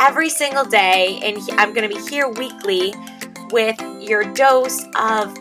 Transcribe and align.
every 0.00 0.28
single 0.28 0.64
day. 0.64 1.20
And 1.22 1.38
I'm 1.58 1.72
going 1.72 1.88
to 1.88 1.94
be 1.94 2.00
here 2.08 2.28
weekly 2.28 2.94
with 3.50 3.80
your 4.00 4.24
dose 4.34 4.84
of 4.98 5.36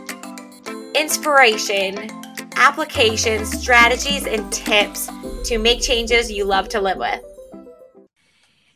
inspiration, 0.95 2.09
applications, 2.55 3.51
strategies, 3.61 4.25
and 4.25 4.51
tips 4.51 5.09
to 5.43 5.57
make 5.57 5.81
changes 5.81 6.31
you 6.31 6.45
love 6.45 6.69
to 6.69 6.81
live 6.81 6.97
with. 6.97 7.21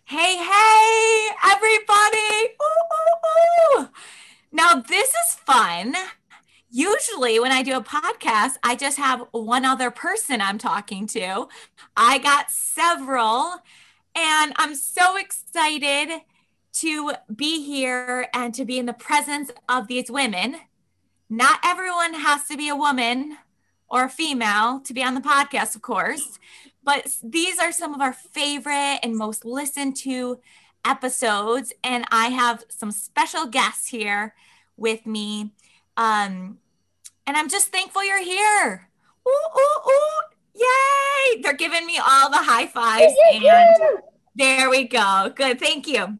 Hey, 0.05 0.37
hey, 0.37 1.27
everybody. 1.45 2.55
Ooh, 2.61 3.77
ooh, 3.77 3.81
ooh. 3.81 3.89
Now, 4.51 4.75
this 4.75 5.09
is 5.09 5.35
fun. 5.45 5.95
Usually, 6.71 7.39
when 7.39 7.51
I 7.51 7.63
do 7.63 7.77
a 7.77 7.81
podcast, 7.83 8.57
I 8.63 8.75
just 8.75 8.97
have 8.97 9.27
one 9.31 9.65
other 9.65 9.91
person 9.91 10.41
I'm 10.41 10.57
talking 10.57 11.07
to. 11.07 11.47
I 11.95 12.17
got 12.17 12.51
several, 12.51 13.61
and 14.15 14.53
I'm 14.57 14.75
so 14.75 15.17
excited 15.17 16.21
to 16.73 17.13
be 17.33 17.63
here 17.65 18.27
and 18.33 18.53
to 18.53 18.65
be 18.65 18.77
in 18.77 18.85
the 18.85 18.93
presence 18.93 19.51
of 19.67 19.87
these 19.87 20.09
women. 20.09 20.57
Not 21.29 21.59
everyone 21.63 22.13
has 22.13 22.47
to 22.47 22.57
be 22.57 22.69
a 22.69 22.75
woman 22.75 23.37
or 23.89 24.05
a 24.05 24.09
female 24.09 24.79
to 24.81 24.93
be 24.93 25.03
on 25.03 25.15
the 25.15 25.21
podcast, 25.21 25.75
of 25.75 25.81
course, 25.81 26.39
but 26.83 27.07
these 27.23 27.59
are 27.59 27.71
some 27.71 27.93
of 27.93 28.01
our 28.01 28.13
favorite 28.13 28.99
and 29.03 29.15
most 29.15 29.45
listened 29.45 29.95
to 29.97 30.39
episodes. 30.85 31.73
And 31.83 32.05
I 32.11 32.27
have 32.27 32.63
some 32.69 32.91
special 32.91 33.45
guests 33.45 33.87
here 33.87 34.33
with 34.77 35.05
me. 35.05 35.51
Um, 35.97 36.59
and 37.27 37.37
I'm 37.37 37.49
just 37.49 37.67
thankful 37.67 38.03
you're 38.03 38.23
here. 38.23 38.89
Ooh, 39.27 39.31
ooh, 39.31 39.89
ooh. 39.89 40.38
Yay! 40.55 41.41
They're 41.41 41.53
giving 41.53 41.85
me 41.85 41.97
all 41.97 42.29
the 42.29 42.37
high 42.37 42.67
fives. 42.67 43.13
And 43.33 43.43
there 44.35 44.69
we 44.69 44.87
go. 44.87 45.31
Good. 45.35 45.59
Thank 45.59 45.87
you. 45.87 46.19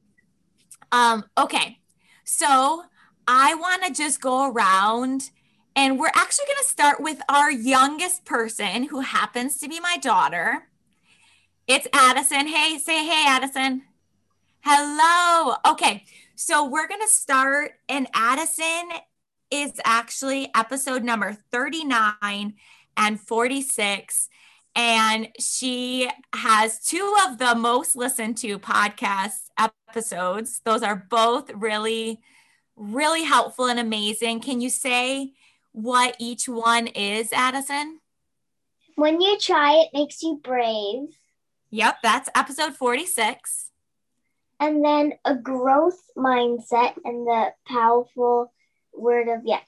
Um, 0.92 1.26
okay. 1.38 1.80
So 2.24 2.84
I 3.28 3.56
want 3.56 3.86
to 3.86 3.94
just 3.94 4.22
go 4.22 4.52
around 4.52 5.30
and 5.76 6.00
we're 6.00 6.12
actually 6.14 6.46
going 6.46 6.58
to 6.62 6.70
start 6.70 7.00
with 7.00 7.22
our 7.30 7.52
youngest 7.52 8.26
person 8.26 8.84
who 8.84 9.02
happens 9.02 9.58
to 9.60 9.70
be 9.70 9.80
my 9.80 9.98
daughter. 9.98 10.68
It's 11.68 11.88
Addison. 11.94 12.48
Hey, 12.48 12.78
say 12.80 13.06
hey, 13.06 13.26
Addison. 13.28 13.84
Hello. 14.62 15.56
Okay. 15.68 16.04
So 16.36 16.66
we're 16.66 16.88
going 16.88 17.02
to 17.02 17.08
start, 17.08 17.74
and 17.88 18.08
Addison 18.14 18.90
is 19.52 19.74
actually 19.84 20.50
episode 20.56 21.04
number 21.04 21.38
39 21.52 22.56
and 23.00 23.20
46 23.20 24.30
and 24.76 25.30
she 25.40 26.10
has 26.34 26.80
two 26.80 27.16
of 27.28 27.38
the 27.38 27.56
most 27.56 27.96
listened 27.96 28.38
to 28.38 28.60
podcast 28.60 29.50
episodes. 29.58 30.62
Those 30.64 30.84
are 30.84 31.08
both 31.10 31.52
really, 31.54 32.22
really 32.76 33.24
helpful 33.24 33.66
and 33.66 33.80
amazing. 33.80 34.42
Can 34.42 34.62
you 34.62 34.70
say 34.70 35.34
what 35.72 36.16
each 36.20 36.48
one 36.48 36.88
is, 36.88 37.34
Addison? 37.34 38.00
When 38.96 39.22
you 39.22 39.38
try, 39.40 39.74
it 39.76 39.90
makes 39.94 40.22
you 40.22 40.40
brave. 40.44 41.10
Yep, 41.72 41.98
that's 42.04 42.30
episode 42.36 42.76
46. 42.76 43.72
And 44.60 44.84
then 44.84 45.14
a 45.24 45.36
growth 45.36 46.00
mindset 46.18 46.96
and 47.06 47.26
the 47.26 47.54
powerful 47.66 48.52
word 48.94 49.30
of 49.30 49.42
yeah. 49.46 49.62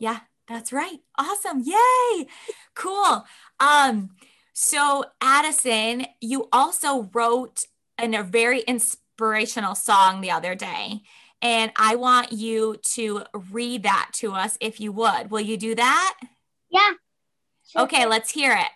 Yeah, 0.00 0.20
that's 0.48 0.72
right. 0.72 0.98
Awesome. 1.18 1.62
Yay. 1.64 2.26
Cool. 2.74 3.24
Um, 3.60 4.10
so 4.52 5.04
Addison, 5.20 6.06
you 6.20 6.48
also 6.52 7.10
wrote 7.12 7.64
in 8.00 8.14
a 8.14 8.22
very 8.22 8.60
inspirational 8.60 9.74
song 9.74 10.20
the 10.20 10.30
other 10.30 10.54
day. 10.54 11.02
And 11.42 11.72
I 11.76 11.96
want 11.96 12.32
you 12.32 12.76
to 12.94 13.24
read 13.50 13.82
that 13.82 14.10
to 14.14 14.32
us 14.32 14.56
if 14.60 14.80
you 14.80 14.92
would. 14.92 15.30
Will 15.30 15.40
you 15.40 15.56
do 15.56 15.74
that? 15.74 16.18
Yeah. 16.70 16.92
Sure. 17.68 17.82
Okay, 17.82 18.06
let's 18.06 18.30
hear 18.30 18.52
it. 18.52 18.70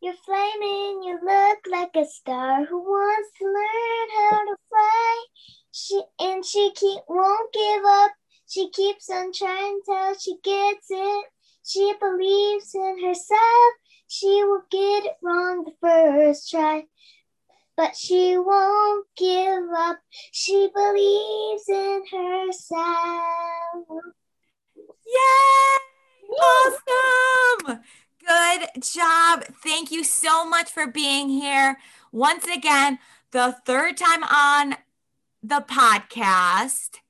You're 0.00 0.14
flaming, 0.24 1.02
you 1.04 1.18
look 1.24 1.58
like 1.70 1.94
a 1.94 2.04
star 2.08 2.64
who 2.64 2.78
wants 2.78 3.28
to 3.38 3.44
learn 3.44 4.30
how 4.30 4.44
to 4.44 4.56
fly. 4.68 5.24
She 5.70 6.02
and 6.18 6.44
she 6.44 6.72
keep 6.74 7.00
won't 7.08 7.52
give 7.52 7.84
up. 7.84 8.10
She 8.52 8.68
keeps 8.68 9.08
on 9.08 9.32
trying 9.32 9.80
till 9.86 10.14
she 10.18 10.36
gets 10.44 10.88
it. 10.90 11.24
She 11.64 11.94
believes 11.98 12.74
in 12.74 13.02
herself. 13.02 13.72
She 14.08 14.44
will 14.44 14.64
get 14.70 15.06
it 15.06 15.16
wrong 15.22 15.64
the 15.64 15.72
first 15.80 16.50
try. 16.50 16.84
But 17.78 17.96
she 17.96 18.36
won't 18.36 19.06
give 19.16 19.64
up. 19.74 20.00
She 20.32 20.68
believes 20.74 21.66
in 21.66 22.02
herself. 22.12 23.86
Yay! 25.06 25.78
Awesome! 26.38 27.80
Good 28.26 28.82
job. 28.82 29.44
Thank 29.64 29.90
you 29.90 30.04
so 30.04 30.44
much 30.44 30.70
for 30.70 30.86
being 30.86 31.30
here. 31.30 31.78
Once 32.12 32.44
again, 32.54 32.98
the 33.30 33.56
third 33.64 33.96
time 33.96 34.24
on 34.24 34.76
the 35.42 35.64
podcast. 35.66 37.01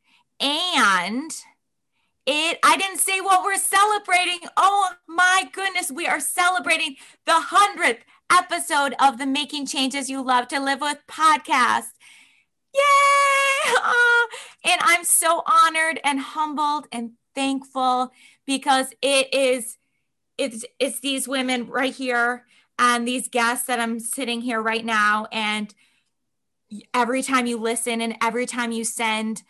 And 0.43 1.33
it 2.27 2.59
i 2.63 2.77
didn't 2.77 2.99
say 2.99 3.21
what 3.21 3.45
we're 3.45 3.57
celebrating. 3.57 4.41
Oh 4.57 4.91
my 5.09 5.49
goodness 5.53 5.91
we 5.91 6.07
are 6.07 6.21
celebrating 6.21 6.97
the 7.27 7.41
100th 7.51 8.01
episode 8.31 8.95
of 9.01 9.19
the 9.19 9.27
making 9.27 9.67
changes 9.67 10.09
you 10.11 10.23
love 10.23 10.49
to 10.49 10.61
live 10.61 10.81
with 10.81 10.99
podcast. 11.09 11.93
Yay! 12.75 12.81
Oh, 13.65 14.29
and 14.65 14.81
i'm 14.83 15.05
so 15.05 15.43
honored 15.47 16.01
and 16.03 16.19
humbled 16.19 16.89
and 16.91 17.13
thankful 17.35 18.11
because 18.45 18.89
it 19.01 19.33
is 19.33 19.79
it's 20.37 20.65
it's 20.81 21.01
these 21.01 21.29
women 21.29 21.69
right 21.69 21.95
here 21.95 22.45
and 22.79 23.07
these 23.07 23.29
guests 23.29 23.67
that 23.67 23.79
i'm 23.79 24.01
sitting 24.01 24.41
here 24.41 24.61
right 24.61 24.85
now. 24.85 25.27
And 25.33 25.73
every 26.95 27.23
time 27.23 27.47
you 27.47 27.59
listen 27.59 28.01
and 28.01 28.17
every 28.23 28.47
time 28.47 28.73
you 28.73 28.85
send 28.85 29.43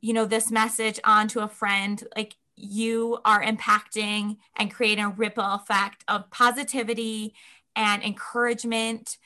you 0.00 0.12
know 0.12 0.24
this 0.24 0.50
message 0.50 1.00
onto 1.04 1.40
a 1.40 1.48
friend 1.48 2.04
like 2.16 2.36
you 2.56 3.18
are 3.24 3.42
impacting 3.42 4.38
and 4.56 4.72
creating 4.72 5.04
a 5.04 5.10
ripple 5.10 5.44
effect 5.44 6.04
of 6.08 6.30
positivity 6.30 7.34
and 7.74 8.02
encouragement 8.02 9.18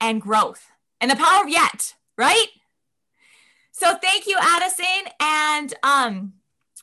and 0.00 0.20
growth 0.20 0.66
and 1.00 1.10
the 1.10 1.16
power 1.16 1.42
of 1.42 1.48
yet 1.48 1.94
right? 2.18 2.48
So 3.70 3.94
thank 3.94 4.26
you 4.26 4.36
addison. 4.38 5.12
And 5.20 5.72
um 5.82 6.32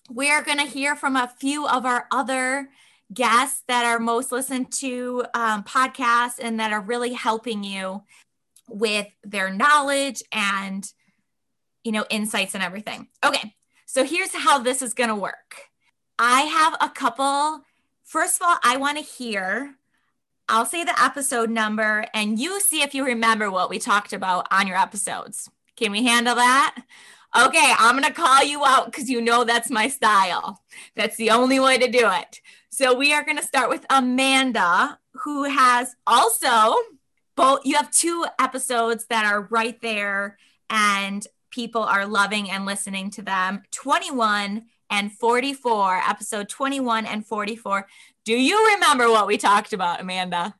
we're 0.09 0.43
going 0.43 0.59
to 0.59 0.65
hear 0.65 0.95
from 0.95 1.15
a 1.15 1.33
few 1.39 1.67
of 1.67 1.83
our 1.83 2.05
other 2.11 2.69
guests 3.11 3.63
that 3.67 3.85
are 3.85 3.97
most 3.97 4.31
listened 4.31 4.71
to 4.71 5.25
um, 5.33 5.63
podcasts 5.63 6.37
and 6.39 6.59
that 6.59 6.71
are 6.71 6.81
really 6.81 7.13
helping 7.13 7.63
you 7.63 8.03
with 8.69 9.07
their 9.23 9.51
knowledge 9.51 10.21
and 10.31 10.91
you 11.85 11.93
know, 11.93 12.05
insights 12.09 12.55
and 12.55 12.63
everything. 12.63 13.07
Okay. 13.23 13.55
So 13.85 14.03
here's 14.03 14.33
how 14.33 14.59
this 14.59 14.81
is 14.81 14.93
going 14.93 15.09
to 15.09 15.15
work. 15.15 15.69
I 16.19 16.41
have 16.41 16.75
a 16.81 16.89
couple. 16.89 17.61
First 18.03 18.41
of 18.41 18.47
all, 18.47 18.57
I 18.63 18.75
want 18.77 18.97
to 18.97 19.03
hear, 19.03 19.75
I'll 20.49 20.65
say 20.65 20.83
the 20.83 21.01
episode 21.01 21.49
number 21.49 22.05
and 22.13 22.39
you 22.39 22.59
see 22.59 22.81
if 22.81 22.93
you 22.93 23.05
remember 23.05 23.49
what 23.51 23.69
we 23.69 23.79
talked 23.79 24.11
about 24.11 24.47
on 24.51 24.67
your 24.67 24.77
episodes. 24.77 25.49
Can 25.77 25.91
we 25.91 26.03
handle 26.03 26.35
that? 26.35 26.75
Okay, 27.37 27.73
I'm 27.77 27.95
going 27.99 28.07
to 28.07 28.13
call 28.13 28.43
you 28.43 28.65
out 28.65 28.85
because 28.85 29.09
you 29.09 29.21
know 29.21 29.43
that's 29.43 29.69
my 29.69 29.87
style. 29.87 30.61
That's 30.95 31.17
the 31.17 31.31
only 31.31 31.59
way 31.59 31.77
to 31.77 31.87
do 31.87 32.09
it. 32.11 32.41
So 32.69 32.93
we 32.93 33.13
are 33.13 33.23
going 33.23 33.37
to 33.37 33.43
start 33.43 33.69
with 33.69 33.85
Amanda, 33.89 34.97
who 35.23 35.43
has 35.43 35.95
also 36.07 36.75
both, 37.35 37.61
you 37.65 37.75
have 37.75 37.91
two 37.91 38.25
episodes 38.39 39.05
that 39.07 39.25
are 39.25 39.47
right 39.51 39.79
there. 39.81 40.37
And 40.69 41.25
people 41.55 41.83
are 41.83 42.05
loving 42.05 42.51
and 42.51 42.65
listening 42.65 43.09
to 43.09 43.21
them. 43.21 43.63
21 43.71 44.65
and 44.89 45.11
44, 45.13 46.01
episode 46.05 46.49
21 46.49 47.05
and 47.05 47.25
44. 47.25 47.87
Do 48.25 48.33
you 48.33 48.73
remember 48.73 49.09
what 49.09 49.25
we 49.25 49.37
talked 49.37 49.71
about, 49.71 50.01
Amanda? 50.01 50.53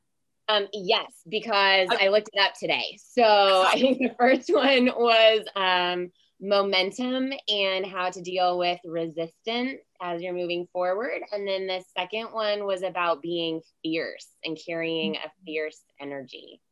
Um, 0.48 0.68
yes, 0.72 1.12
because 1.28 1.88
I 1.90 2.08
looked 2.08 2.30
it 2.32 2.40
up 2.40 2.54
today. 2.54 2.98
So 3.12 3.22
I 3.22 3.72
think 3.74 3.98
the 3.98 4.14
first 4.18 4.48
one 4.48 4.86
was 4.86 5.44
um, 5.54 6.10
momentum 6.40 7.32
and 7.46 7.84
how 7.84 8.08
to 8.10 8.22
deal 8.22 8.56
with 8.58 8.80
resistance 8.84 9.80
as 10.00 10.22
you're 10.22 10.32
moving 10.32 10.66
forward. 10.72 11.20
And 11.30 11.46
then 11.46 11.66
the 11.66 11.84
second 11.96 12.28
one 12.32 12.64
was 12.64 12.82
about 12.82 13.20
being 13.20 13.60
fierce 13.82 14.28
and 14.44 14.58
carrying 14.66 15.16
a 15.16 15.30
fierce 15.44 15.82
energy. 16.00 16.62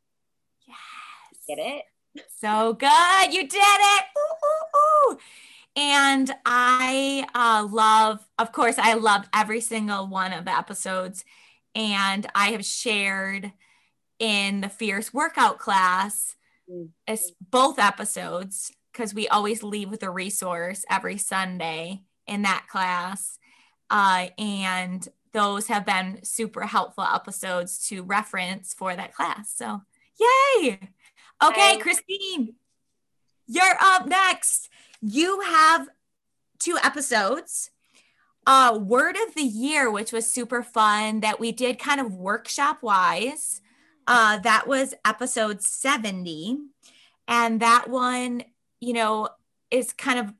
Yes. 0.67 0.77
Get 1.47 1.59
it? 1.59 1.83
So 2.37 2.73
good. 2.73 3.33
You 3.33 3.47
did 3.47 3.61
it. 3.61 4.03
Ooh, 4.17 5.11
ooh, 5.11 5.13
ooh. 5.13 5.17
And 5.75 6.31
I 6.45 7.25
uh, 7.35 7.67
love, 7.69 8.25
of 8.39 8.51
course, 8.51 8.75
I 8.77 8.93
love 8.93 9.27
every 9.33 9.61
single 9.61 10.07
one 10.07 10.31
of 10.31 10.45
the 10.45 10.57
episodes. 10.57 11.25
And 11.73 12.25
I 12.33 12.51
have 12.51 12.63
shared 12.65 13.51
in 14.19 14.61
the 14.61 14.69
Fierce 14.69 15.13
Workout 15.13 15.59
class 15.59 16.35
Mm. 16.69 16.89
as 17.07 17.31
both 17.51 17.77
episodes 17.77 18.71
because 18.91 19.13
we 19.13 19.27
always 19.27 19.61
leave 19.61 19.91
with 19.91 20.01
a 20.01 20.09
resource 20.09 20.83
every 20.89 21.17
Sunday 21.17 22.01
in 22.25 22.41
that 22.41 22.65
class. 22.67 23.37
Uh, 23.89 24.27
and 24.39 25.07
those 25.31 25.67
have 25.67 25.85
been 25.85 26.23
super 26.23 26.61
helpful 26.63 27.03
episodes 27.03 27.87
to 27.89 28.01
reference 28.01 28.73
for 28.73 28.95
that 28.95 29.13
class. 29.13 29.53
So, 29.55 29.81
yay! 30.19 30.79
Okay, 31.43 31.77
Christine, 31.77 32.55
you're 33.47 33.77
up 33.79 34.07
next. 34.07 34.69
You 35.01 35.41
have 35.41 35.87
two 36.59 36.77
episodes. 36.83 37.71
Uh, 38.47 38.77
word 38.79 39.15
of 39.27 39.33
the 39.33 39.41
year, 39.41 39.89
which 39.89 40.11
was 40.11 40.29
super 40.29 40.61
fun 40.61 41.21
that 41.21 41.39
we 41.39 41.51
did 41.51 41.79
kind 41.79 41.99
of 41.99 42.13
workshop 42.13 42.83
wise. 42.83 43.59
Uh, 44.07 44.37
that 44.39 44.67
was 44.67 44.93
episode 45.03 45.63
70. 45.63 46.57
And 47.27 47.59
that 47.59 47.89
one, 47.89 48.43
you 48.79 48.93
know, 48.93 49.29
is 49.71 49.91
kind 49.93 50.19
of 50.19 50.33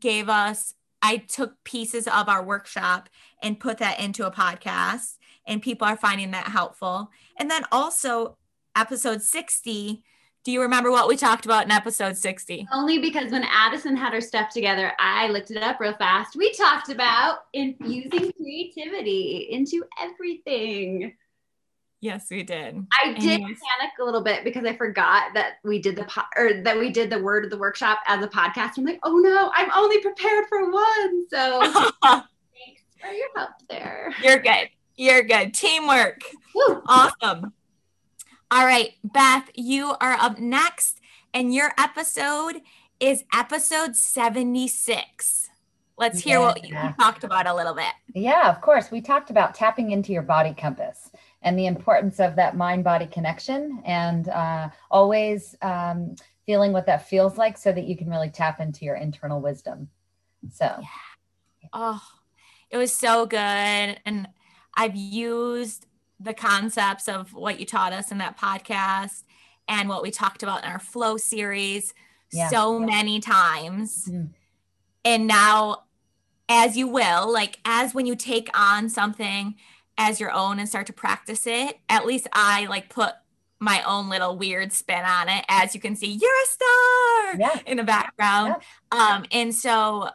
gave 0.00 0.30
us, 0.30 0.74
I 1.02 1.18
took 1.18 1.62
pieces 1.62 2.08
of 2.08 2.28
our 2.28 2.42
workshop 2.42 3.10
and 3.42 3.60
put 3.60 3.78
that 3.78 4.00
into 4.00 4.26
a 4.26 4.30
podcast, 4.30 5.18
and 5.46 5.60
people 5.60 5.86
are 5.86 5.96
finding 5.96 6.30
that 6.30 6.46
helpful. 6.48 7.10
And 7.38 7.50
then 7.50 7.64
also, 7.70 8.38
episode 8.74 9.20
60. 9.22 10.02
Do 10.44 10.50
you 10.50 10.60
remember 10.60 10.90
what 10.90 11.06
we 11.06 11.16
talked 11.16 11.44
about 11.44 11.64
in 11.66 11.70
episode 11.70 12.16
60? 12.16 12.66
Only 12.72 12.98
because 12.98 13.30
when 13.30 13.44
Addison 13.44 13.96
had 13.96 14.12
her 14.12 14.20
stuff 14.20 14.50
together, 14.52 14.92
I 14.98 15.28
looked 15.28 15.52
it 15.52 15.62
up 15.62 15.78
real 15.78 15.94
fast. 15.94 16.34
We 16.34 16.52
talked 16.52 16.88
about 16.88 17.44
infusing 17.52 18.32
creativity 18.32 19.48
into 19.52 19.84
everything. 20.00 21.14
Yes, 22.00 22.26
we 22.28 22.42
did. 22.42 22.84
I 23.04 23.12
did 23.12 23.22
Anyways. 23.22 23.58
panic 23.78 23.92
a 24.00 24.04
little 24.04 24.24
bit 24.24 24.42
because 24.42 24.64
I 24.64 24.76
forgot 24.76 25.32
that 25.34 25.58
we 25.62 25.80
did 25.80 25.94
the 25.94 26.02
po- 26.06 26.22
or 26.36 26.60
that 26.64 26.76
we 26.76 26.90
did 26.90 27.10
the 27.10 27.22
word 27.22 27.44
of 27.44 27.50
the 27.52 27.58
workshop 27.58 28.00
as 28.08 28.24
a 28.24 28.28
podcast. 28.28 28.72
I'm 28.76 28.84
like, 28.84 28.98
oh 29.04 29.18
no, 29.18 29.52
I'm 29.54 29.70
only 29.72 30.00
prepared 30.00 30.46
for 30.48 30.72
one. 30.72 31.28
So 31.30 31.60
thanks 32.02 32.82
for 33.00 33.12
your 33.12 33.28
help 33.36 33.50
there. 33.70 34.12
You're 34.20 34.40
good. 34.40 34.70
You're 34.96 35.22
good. 35.22 35.54
Teamwork. 35.54 36.22
Woo. 36.52 36.82
Awesome. 36.88 37.52
All 38.54 38.66
right, 38.66 38.92
Beth, 39.02 39.48
you 39.54 39.94
are 39.98 40.12
up 40.12 40.38
next, 40.38 41.00
and 41.32 41.54
your 41.54 41.72
episode 41.78 42.60
is 43.00 43.24
episode 43.34 43.96
76. 43.96 45.48
Let's 45.96 46.20
hear 46.20 46.38
what 46.38 46.62
you 46.62 46.76
talked 47.00 47.24
about 47.24 47.46
a 47.46 47.54
little 47.54 47.72
bit. 47.72 47.94
Yeah, 48.14 48.50
of 48.50 48.60
course. 48.60 48.90
We 48.90 49.00
talked 49.00 49.30
about 49.30 49.54
tapping 49.54 49.92
into 49.92 50.12
your 50.12 50.20
body 50.20 50.52
compass 50.52 51.10
and 51.40 51.58
the 51.58 51.64
importance 51.64 52.20
of 52.20 52.36
that 52.36 52.54
mind 52.54 52.84
body 52.84 53.06
connection 53.06 53.80
and 53.86 54.28
uh, 54.28 54.68
always 54.90 55.56
um, 55.62 56.14
feeling 56.44 56.74
what 56.74 56.84
that 56.84 57.08
feels 57.08 57.38
like 57.38 57.56
so 57.56 57.72
that 57.72 57.86
you 57.86 57.96
can 57.96 58.10
really 58.10 58.28
tap 58.28 58.60
into 58.60 58.84
your 58.84 58.96
internal 58.96 59.40
wisdom. 59.40 59.88
So, 60.52 60.78
Oh, 61.72 62.02
it 62.68 62.76
was 62.76 62.92
so 62.92 63.24
good. 63.24 63.38
And 63.38 64.28
I've 64.76 64.94
used 64.94 65.86
the 66.22 66.34
concepts 66.34 67.08
of 67.08 67.32
what 67.34 67.58
you 67.60 67.66
taught 67.66 67.92
us 67.92 68.10
in 68.12 68.18
that 68.18 68.38
podcast 68.38 69.22
and 69.68 69.88
what 69.88 70.02
we 70.02 70.10
talked 70.10 70.42
about 70.42 70.64
in 70.64 70.70
our 70.70 70.78
flow 70.78 71.16
series 71.16 71.94
Yeah. 72.32 72.48
so 72.48 72.78
many 72.78 73.20
times. 73.20 74.08
Mm. 74.10 74.30
And 75.04 75.26
now, 75.26 75.84
as 76.48 76.76
you 76.76 76.88
will, 76.88 77.32
like 77.32 77.58
as 77.64 77.94
when 77.94 78.06
you 78.06 78.14
take 78.16 78.48
on 78.58 78.88
something 78.88 79.54
as 79.98 80.20
your 80.20 80.30
own 80.32 80.58
and 80.58 80.68
start 80.68 80.86
to 80.86 80.92
practice 80.92 81.46
it, 81.46 81.78
at 81.88 82.06
least 82.06 82.26
I 82.32 82.66
like 82.66 82.88
put 82.88 83.14
my 83.58 83.82
own 83.84 84.08
little 84.08 84.36
weird 84.36 84.72
spin 84.72 85.04
on 85.04 85.28
it. 85.28 85.44
As 85.48 85.74
you 85.74 85.80
can 85.80 85.94
see, 85.94 86.08
you're 86.08 86.42
a 86.42 86.46
star 86.46 87.36
yeah, 87.38 87.60
in 87.66 87.76
the 87.76 87.84
background. 87.84 88.56
Um, 88.90 89.24
and 89.30 89.54
so, 89.54 90.08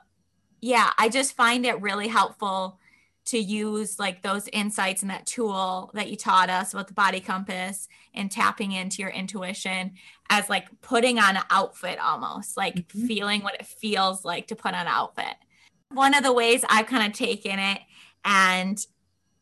yeah, 0.59 0.92
I 0.98 1.07
just 1.09 1.33
find 1.36 1.65
it 1.65 1.81
really 1.81 2.07
helpful 2.09 2.80
to 3.27 3.38
use 3.38 4.00
like 4.00 4.21
those 4.21 4.47
insights 4.53 5.01
and 5.01 5.12
that 5.12 5.25
tool 5.25 5.91
that 5.94 6.09
you 6.09 6.15
taught 6.15 6.50
us 6.50 6.74
about 6.74 6.88
the 6.88 6.94
body 6.94 7.19
compass 7.19 7.88
and 8.13 8.31
tapping 8.31 8.71
into 8.71 9.01
your 9.01 9.12
intuition 9.12 9.91
as 10.29 10.50
like 10.50 10.68
putting 10.81 11.19
on 11.19 11.38
an 11.38 11.44
outfit 11.50 12.00
almost, 12.00 12.57
like 12.57 12.75
Mhm. 12.75 13.07
feeling 13.07 13.41
what 13.44 13.56
it 13.56 13.65
feels 13.65 14.24
like 14.25 14.47
to 14.47 14.56
put 14.56 14.74
on 14.74 14.81
an 14.81 14.88
outfit. 14.88 15.35
One 15.91 16.13
of 16.13 16.24
the 16.24 16.33
ways 16.33 16.63
I've 16.69 16.88
kind 16.88 17.06
of 17.06 17.18
taken 17.18 17.59
it 17.59 17.81
and 18.25 18.77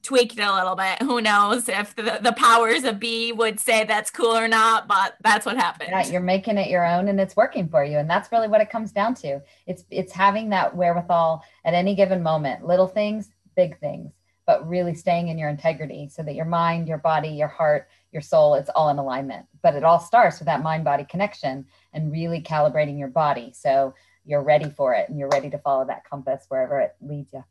tweaked 0.04 0.38
it 0.38 0.44
a 0.44 0.54
little 0.54 0.76
bit. 0.76 1.02
Who 1.02 1.20
knows 1.22 1.68
if 1.68 1.96
the, 1.96 2.20
the 2.22 2.34
powers 2.34 2.84
of 2.84 3.00
B 3.00 3.32
would 3.32 3.60
say 3.60 3.84
that's 3.86 4.12
cool 4.12 4.38
or 4.38 4.48
not, 4.48 4.88
but 4.88 5.16
that's 5.24 5.48
what 5.48 5.58
happened. 5.58 5.90
yeah, 5.92 6.06
you're 6.08 6.22
making 6.22 6.58
it 6.60 6.70
your 6.70 6.86
own 6.86 7.08
and 7.08 7.20
it's 7.20 7.36
working 7.36 7.68
for 7.68 7.84
you. 7.84 7.98
And 7.98 8.08
that's 8.08 8.32
really 8.32 8.48
what 8.48 8.62
it 8.62 8.70
comes 8.70 8.92
down 8.92 9.16
to. 9.16 9.42
It's 9.66 9.84
it's 9.90 10.14
having 10.14 10.50
that 10.50 10.76
wherewithal 10.76 11.44
at 11.66 11.74
any 11.74 11.96
given 11.96 12.22
moment, 12.22 12.66
little 12.68 12.88
things, 12.88 13.32
big 13.56 13.80
things, 13.80 14.14
but 14.46 14.68
really 14.68 14.94
staying 14.94 15.30
in 15.30 15.38
your 15.38 15.50
integrity 15.50 16.10
so 16.10 16.24
that 16.24 16.36
your 16.36 16.46
mind, 16.46 16.88
your 16.88 16.98
body, 16.98 17.30
your 17.30 17.48
heart, 17.48 17.88
your 18.12 18.22
soul, 18.22 18.56
it's 18.56 18.70
all 18.70 18.90
in 18.90 18.98
alignment. 18.98 19.46
But 19.62 19.76
it 19.76 19.84
all 19.84 20.00
starts 20.00 20.40
with 20.40 20.46
that 20.46 20.64
mind 20.64 20.84
body 20.84 21.06
connection 21.10 21.66
and 21.94 22.12
really 22.12 22.42
calibrating 22.42 22.98
your 22.98 23.08
body. 23.08 23.52
So 23.54 23.94
you're 24.26 24.44
ready 24.44 24.70
for 24.70 24.94
it 24.94 25.10
and 25.10 25.18
you're 25.18 25.30
ready 25.30 25.50
to 25.50 25.58
follow 25.60 25.86
that 25.86 26.08
compass 26.10 26.46
wherever 26.50 26.80
it 26.80 26.96
leads 27.02 27.34
you. 27.34 27.44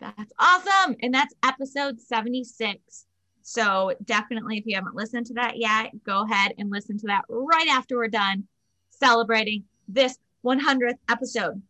That's 0.00 0.32
awesome. 0.38 0.96
And 1.02 1.12
that's 1.12 1.34
episode 1.44 2.00
76. 2.00 3.06
So 3.42 3.94
definitely, 4.04 4.58
if 4.58 4.66
you 4.66 4.74
haven't 4.74 4.94
listened 4.94 5.26
to 5.26 5.34
that 5.34 5.56
yet, 5.56 5.90
go 6.04 6.24
ahead 6.24 6.54
and 6.58 6.70
listen 6.70 6.98
to 6.98 7.06
that 7.08 7.24
right 7.28 7.68
after 7.68 7.96
we're 7.96 8.08
done 8.08 8.44
celebrating 8.90 9.64
this 9.88 10.18
100th 10.44 10.98
episode. 11.08 11.60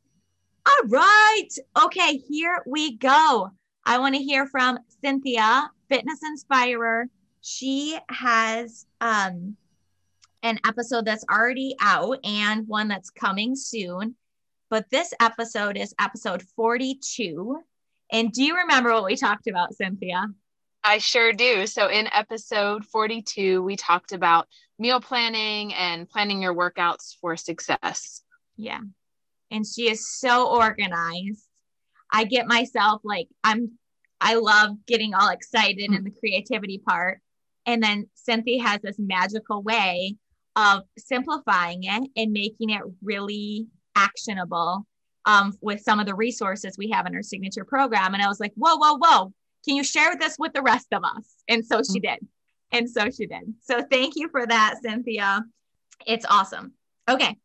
All 0.67 0.89
right. 0.89 1.49
Okay, 1.85 2.17
here 2.19 2.63
we 2.67 2.97
go. 2.97 3.51
I 3.85 3.99
want 3.99 4.15
to 4.15 4.23
hear 4.23 4.47
from 4.47 4.79
Cynthia, 5.03 5.71
Fitness 5.89 6.21
Inspirer. 6.23 7.07
She 7.41 7.99
has 8.11 8.87
um, 9.01 9.57
an 10.43 10.61
episode 10.67 11.07
that's 11.07 11.25
already 11.31 11.77
out 11.81 12.19
and 12.25 12.69
one 12.69 12.89
that's 12.89 13.11
coming 13.11 13.57
soon. 13.57 14.17
But 14.69 14.91
this 14.91 15.15
episode 15.21 15.77
is 15.77 15.95
episode 15.99 16.43
42. 16.43 17.59
And 18.13 18.33
do 18.33 18.45
you 18.45 18.57
remember 18.57 18.93
what 18.93 19.05
we 19.05 19.17
talked 19.17 19.47
about, 19.47 19.75
Cynthia? 19.75 20.27
I 20.85 20.99
sure 20.99 21.33
do. 21.33 21.67
So, 21.67 21.89
in 21.89 22.09
episode 22.13 22.85
42, 22.87 23.63
we 23.63 23.77
talked 23.77 24.13
about 24.13 24.47
meal 24.79 25.01
planning 25.01 25.75
and 25.75 26.09
planning 26.09 26.43
your 26.43 26.55
workouts 26.55 27.17
for 27.21 27.37
success. 27.37 28.23
Yeah. 28.57 28.81
And 29.51 29.65
she 29.67 29.91
is 29.91 30.09
so 30.09 30.49
organized. 30.49 31.45
I 32.13 32.25
get 32.25 32.47
myself 32.47 33.01
like, 33.05 33.29
I'm, 33.45 33.73
I 34.21 34.35
love 34.35 34.77
getting 34.87 35.15
all 35.15 35.31
excited 35.31 35.93
in 35.93 36.05
the 36.05 36.11
creativity 36.11 36.79
part. 36.79 37.21
And 37.67 37.83
then 37.83 38.09
Cynthia 38.15 38.63
has 38.63 38.81
this 38.83 38.97
magical 38.99 39.63
way 39.63 40.17
of 40.57 40.83
simplifying 40.99 41.85
it 41.85 42.11
and 42.17 42.33
making 42.33 42.71
it 42.71 42.83
really 43.03 43.67
actionable 43.95 44.87
um, 45.27 45.53
with 45.61 45.81
some 45.81 46.01
of 46.01 46.07
the 46.07 46.15
resources 46.15 46.77
we 46.77 46.91
have 46.91 47.07
in 47.07 47.15
our 47.15 47.23
signature 47.23 47.65
program. 47.65 48.15
And 48.15 48.23
I 48.23 48.29
was 48.29 48.41
like, 48.41 48.53
whoa, 48.57 48.77
whoa, 48.77 48.97
whoa, 48.99 49.33
can 49.65 49.77
you 49.77 49.85
share 49.85 50.17
this 50.17 50.37
with 50.39 50.53
the 50.53 50.63
rest 50.63 50.89
of 50.93 51.05
us? 51.05 51.35
And 51.49 51.65
so 51.65 51.83
she 51.83 52.01
did. 52.01 52.19
And 52.73 52.89
so 52.89 53.11
she 53.11 53.27
did. 53.27 53.55
So 53.63 53.83
thank 53.91 54.15
you 54.17 54.29
for 54.31 54.47
that, 54.47 54.77
Cynthia. 54.83 55.43
It's 56.07 56.27
awesome. 56.29 56.73
Okay. 57.09 57.37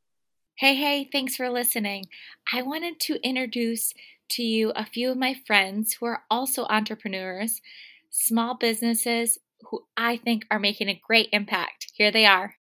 Hey, 0.57 0.75
hey, 0.75 1.09
thanks 1.11 1.35
for 1.35 1.49
listening. 1.49 2.05
I 2.53 2.61
wanted 2.61 2.97
to 3.01 3.19
introduce 3.27 3.93
to 4.29 4.41
you 4.41 4.69
a 4.69 4.85
few 4.85 5.11
of 5.11 5.17
my 5.17 5.35
friends 5.45 5.95
who 5.95 6.05
are 6.05 6.21
also 6.31 6.63
entrepreneurs, 6.69 7.61
small 8.09 8.55
businesses 8.55 9.37
who 9.69 9.83
I 9.97 10.15
think 10.15 10.45
are 10.49 10.57
making 10.57 10.87
a 10.87 11.01
great 11.05 11.27
impact. 11.33 11.91
Here 11.95 12.09
they 12.09 12.25
are. 12.25 12.55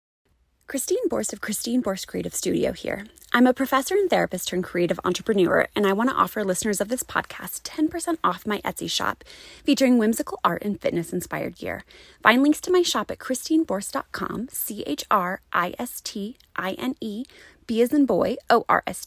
Christine 0.66 1.06
Borst 1.10 1.34
of 1.34 1.42
Christine 1.42 1.82
Borst 1.82 2.06
Creative 2.06 2.34
Studio 2.34 2.72
here. 2.72 3.04
I'm 3.34 3.46
a 3.46 3.54
professor 3.54 3.94
and 3.94 4.08
therapist 4.08 4.48
turned 4.48 4.64
creative 4.64 5.00
entrepreneur, 5.04 5.66
and 5.74 5.86
I 5.86 5.92
want 5.92 6.10
to 6.10 6.16
offer 6.16 6.44
listeners 6.44 6.80
of 6.80 6.88
this 6.88 7.02
podcast 7.02 7.62
10% 7.62 8.18
off 8.22 8.46
my 8.46 8.60
Etsy 8.60 8.90
shop 8.90 9.24
featuring 9.64 9.98
whimsical 9.98 10.38
art 10.44 10.62
and 10.62 10.80
fitness 10.80 11.12
inspired 11.12 11.56
gear. 11.56 11.84
Find 12.22 12.42
links 12.42 12.60
to 12.62 12.70
my 12.70 12.82
shop 12.82 13.10
at 13.10 13.18
christineborst.com, 13.18 14.48
C 14.50 14.82
H 14.86 15.04
R 15.10 15.40
I 15.52 15.74
S 15.78 16.00
T 16.02 16.36
I 16.56 16.72
N 16.72 16.94
E, 17.00 17.24
B 17.66 17.82
as 17.82 17.92
in 17.92 18.06
boy, 18.06 18.36
O 18.50 18.64
R 18.68 18.82
S 18.86 19.06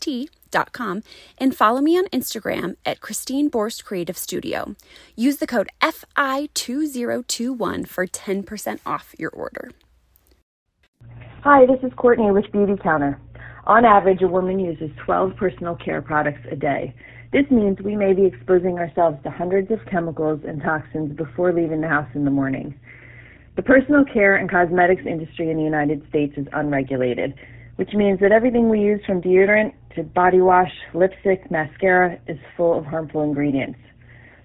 com, 0.71 1.03
and 1.37 1.55
follow 1.55 1.81
me 1.81 1.97
on 1.97 2.05
Instagram 2.07 2.75
at 2.85 3.01
Christine 3.01 3.49
Borst 3.49 3.83
Creative 3.83 4.17
Studio. 4.17 4.75
Use 5.15 5.37
the 5.37 5.47
code 5.47 5.69
FI2021 5.81 7.87
for 7.87 8.07
10% 8.07 8.79
off 8.85 9.15
your 9.17 9.31
order. 9.31 9.71
Hi, 11.43 11.65
this 11.65 11.79
is 11.83 11.91
Courtney 11.95 12.31
with 12.31 12.51
Beauty 12.51 12.75
Counter. 12.81 13.19
On 13.67 13.83
average, 13.83 14.21
a 14.21 14.27
woman 14.27 14.59
uses 14.59 14.89
12 15.05 15.35
personal 15.35 15.75
care 15.75 16.01
products 16.01 16.41
a 16.51 16.55
day. 16.55 16.93
This 17.33 17.45
means 17.51 17.77
we 17.83 17.95
may 17.95 18.13
be 18.13 18.25
exposing 18.25 18.77
ourselves 18.77 19.17
to 19.23 19.31
hundreds 19.31 19.71
of 19.71 19.79
chemicals 19.91 20.39
and 20.47 20.61
toxins 20.61 21.15
before 21.17 21.51
leaving 21.51 21.81
the 21.81 21.87
house 21.87 22.07
in 22.15 22.23
the 22.23 22.31
morning. 22.31 22.79
The 23.55 23.63
personal 23.63 24.05
care 24.05 24.35
and 24.35 24.49
cosmetics 24.49 25.03
industry 25.05 25.49
in 25.49 25.57
the 25.57 25.63
United 25.63 26.07
States 26.09 26.33
is 26.37 26.47
unregulated, 26.53 27.33
which 27.75 27.93
means 27.93 28.19
that 28.19 28.31
everything 28.31 28.69
we 28.69 28.79
use 28.79 29.01
from 29.05 29.21
deodorant 29.21 29.73
to 29.95 30.03
body 30.03 30.41
wash, 30.41 30.71
lipstick, 30.93 31.49
mascara 31.51 32.17
is 32.27 32.37
full 32.55 32.77
of 32.77 32.85
harmful 32.85 33.23
ingredients. 33.23 33.79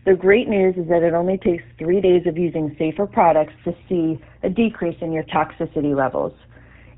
The 0.06 0.14
great 0.14 0.48
news 0.48 0.76
is 0.76 0.88
that 0.88 1.02
it 1.02 1.12
only 1.12 1.36
takes 1.38 1.62
three 1.78 2.00
days 2.00 2.26
of 2.26 2.38
using 2.38 2.74
safer 2.78 3.06
products 3.06 3.52
to 3.64 3.74
see 3.88 4.18
a 4.42 4.48
decrease 4.48 4.96
in 5.00 5.12
your 5.12 5.24
toxicity 5.24 5.94
levels. 5.94 6.32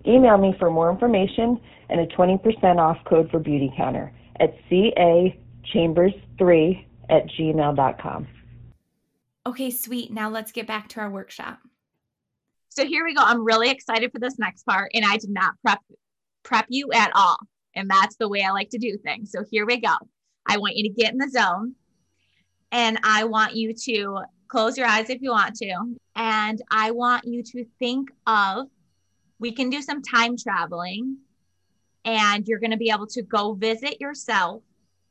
Email 0.07 0.39
me 0.39 0.55
for 0.59 0.71
more 0.71 0.91
information 0.91 1.61
and 1.89 2.01
a 2.01 2.07
20% 2.07 2.79
off 2.79 2.99
code 3.05 3.31
for 3.31 3.39
Beauty 3.39 3.73
Counter 3.77 4.13
at 4.41 4.55
cachambers3 4.71 6.85
at 7.11 7.27
gmail.com. 7.29 8.27
Okay, 9.45 9.71
sweet. 9.71 10.13
Now 10.13 10.31
let's 10.31 10.53
get 10.53 10.69
back 10.69 10.89
to 10.91 11.01
our 11.01 11.11
workshop. 11.11 11.59
So 12.69 12.87
here 12.87 13.05
we 13.05 13.15
go. 13.15 13.23
I'm 13.23 13.45
really 13.45 13.71
excited 13.71 14.13
for 14.13 14.19
this 14.19 14.39
next 14.39 14.65
part, 14.65 14.91
and 14.95 15.05
I 15.05 15.19
did 15.19 15.31
not 15.31 15.55
prep 15.63 15.81
prep 16.43 16.67
you 16.69 16.91
at 16.93 17.11
all. 17.15 17.39
And 17.75 17.89
that's 17.89 18.17
the 18.17 18.29
way 18.29 18.43
I 18.43 18.51
like 18.51 18.71
to 18.71 18.79
do 18.79 18.99
things. 18.99 19.33
So 19.33 19.45
here 19.51 19.67
we 19.67 19.81
go. 19.81 19.95
I 20.47 20.59
want 20.59 20.77
you 20.77 20.83
to 20.85 20.95
get 20.95 21.13
in 21.13 21.19
the 21.19 21.31
zone, 21.31 21.75
and 22.73 22.99
I 23.05 23.25
want 23.25 23.55
you 23.55 23.75
to 23.75 24.25
close 24.49 24.77
your 24.77 24.87
eyes 24.87 25.09
if 25.09 25.23
you 25.23 25.31
want 25.31 25.55
to. 25.57 25.97
And 26.15 26.61
I 26.71 26.91
want 26.91 27.25
you 27.25 27.43
to 27.43 27.65
think 27.79 28.11
of 28.27 28.67
we 29.39 29.53
can 29.53 29.71
do 29.71 29.81
some 29.81 30.03
time 30.03 30.37
traveling 30.37 31.17
and 32.05 32.47
you're 32.47 32.59
going 32.59 32.71
to 32.71 32.77
be 32.77 32.91
able 32.91 33.07
to 33.09 33.23
go 33.23 33.55
visit 33.55 34.01
yourself 34.01 34.63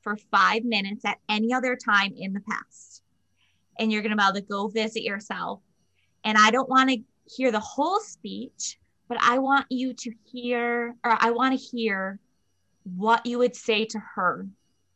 for 0.02 0.16
five 0.16 0.64
minutes 0.64 1.06
at 1.06 1.18
any 1.28 1.54
other 1.54 1.76
time 1.76 2.14
in 2.16 2.34
the 2.34 2.42
past. 2.42 3.02
And 3.80 3.92
you're 3.92 4.02
going 4.02 4.12
to 4.12 4.18
be 4.18 4.24
able 4.24 4.36
to 4.36 4.42
go 4.42 4.68
visit 4.68 5.04
yourself. 5.04 5.62
And 6.24 6.38
I 6.38 6.52
don't 6.52 6.70
want 6.70 6.90
to 6.92 7.00
hear 7.26 7.52
the 7.52 7.60
whole 7.60 8.00
speech, 8.00 8.78
but 9.12 9.20
I 9.22 9.40
want 9.40 9.66
you 9.70 9.94
to 9.94 10.12
hear, 10.24 10.96
or 11.04 11.18
I 11.20 11.32
want 11.32 11.60
to 11.60 11.66
hear 11.66 12.18
what 12.96 13.26
you 13.26 13.40
would 13.40 13.58
say 13.58 13.84
to 13.84 14.00
her 14.16 14.48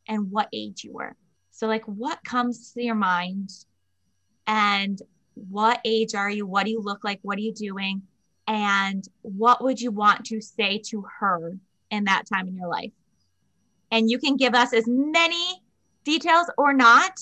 and 0.07 0.31
what 0.31 0.47
age 0.53 0.85
you 0.85 0.93
were. 0.93 1.17
So, 1.51 1.67
like, 1.67 1.83
what 1.83 2.23
comes 2.23 2.71
to 2.71 2.81
your 2.81 2.95
mind? 2.95 3.49
And 4.47 5.01
what 5.33 5.81
age 5.83 6.15
are 6.15 6.29
you? 6.29 6.45
What 6.45 6.63
do 6.63 6.71
you 6.71 6.79
look 6.79 7.03
like? 7.03 7.19
What 7.23 7.37
are 7.37 7.41
you 7.41 7.53
doing? 7.53 8.03
and 8.47 9.07
what 9.21 9.63
would 9.63 9.81
you 9.81 9.91
want 9.91 10.25
to 10.25 10.41
say 10.41 10.77
to 10.77 11.03
her 11.19 11.57
in 11.89 12.03
that 12.05 12.23
time 12.31 12.47
in 12.47 12.55
your 12.55 12.67
life? 12.67 12.91
And 13.91 14.09
you 14.09 14.19
can 14.19 14.37
give 14.37 14.53
us 14.53 14.73
as 14.73 14.85
many 14.87 15.61
details 16.03 16.49
or 16.57 16.73
not, 16.73 17.13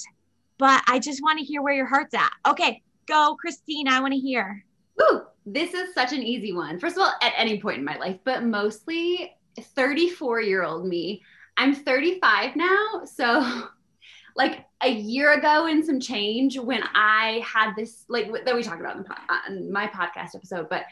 but 0.57 0.83
I 0.87 0.99
just 0.99 1.21
want 1.21 1.39
to 1.39 1.45
hear 1.45 1.61
where 1.61 1.73
your 1.73 1.85
heart's 1.85 2.13
at. 2.13 2.31
Okay, 2.45 2.81
go, 3.07 3.35
Christine. 3.39 3.87
I 3.87 3.99
want 3.99 4.13
to 4.13 4.19
hear. 4.19 4.65
Ooh, 5.01 5.21
this 5.45 5.73
is 5.73 5.93
such 5.93 6.13
an 6.13 6.23
easy 6.23 6.53
one. 6.53 6.79
First 6.79 6.97
of 6.97 7.03
all, 7.03 7.13
at 7.21 7.33
any 7.35 7.59
point 7.59 7.79
in 7.79 7.85
my 7.85 7.97
life, 7.97 8.17
but 8.23 8.43
mostly 8.43 9.35
34 9.59 10.41
year 10.41 10.63
old 10.63 10.85
me. 10.85 11.21
I'm 11.57 11.75
35 11.75 12.55
now. 12.55 13.01
So, 13.05 13.67
like 14.35 14.65
a 14.81 14.89
year 14.89 15.33
ago 15.33 15.67
and 15.67 15.85
some 15.85 15.99
change, 15.99 16.57
when 16.57 16.81
I 16.95 17.43
had 17.45 17.75
this, 17.75 18.05
like 18.07 18.31
that 18.45 18.55
we 18.55 18.63
talked 18.63 18.81
about 18.81 18.95
in, 18.95 19.05
uh, 19.05 19.37
in 19.47 19.71
my 19.71 19.87
podcast 19.87 20.35
episode, 20.35 20.69
but 20.69 20.85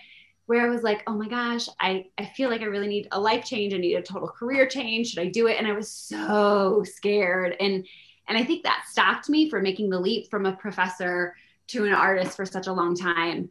where 0.46 0.66
I 0.66 0.70
was 0.70 0.84
like, 0.84 1.02
oh 1.08 1.14
my 1.14 1.28
gosh, 1.28 1.68
I, 1.80 2.08
I 2.18 2.26
feel 2.26 2.50
like 2.50 2.62
I 2.62 2.66
really 2.66 2.88
need 2.88 3.08
a 3.12 3.20
life 3.20 3.46
change. 3.46 3.74
I 3.74 3.78
need 3.78 3.96
a 3.96 4.02
total 4.02 4.28
career 4.28 4.68
change. 4.68 5.08
Should 5.08 5.24
I 5.24 5.28
do 5.28 5.48
it? 5.48 5.58
And 5.58 5.66
I 5.66 5.72
was 5.72 5.90
so 5.90 6.84
scared. 6.84 7.56
And 7.60 7.88
and 8.28 8.38
I 8.38 8.44
think 8.44 8.64
that 8.64 8.86
stopped 8.88 9.30
me 9.30 9.50
from 9.50 9.64
making 9.64 9.90
the 9.90 10.00
leap 10.00 10.30
from 10.30 10.46
a 10.46 10.56
professor 10.56 11.36
to 11.68 11.86
an 11.86 11.94
artist 11.94 12.36
for 12.36 12.46
such 12.46 12.68
a 12.68 12.74
long 12.74 12.96
time. 12.96 13.50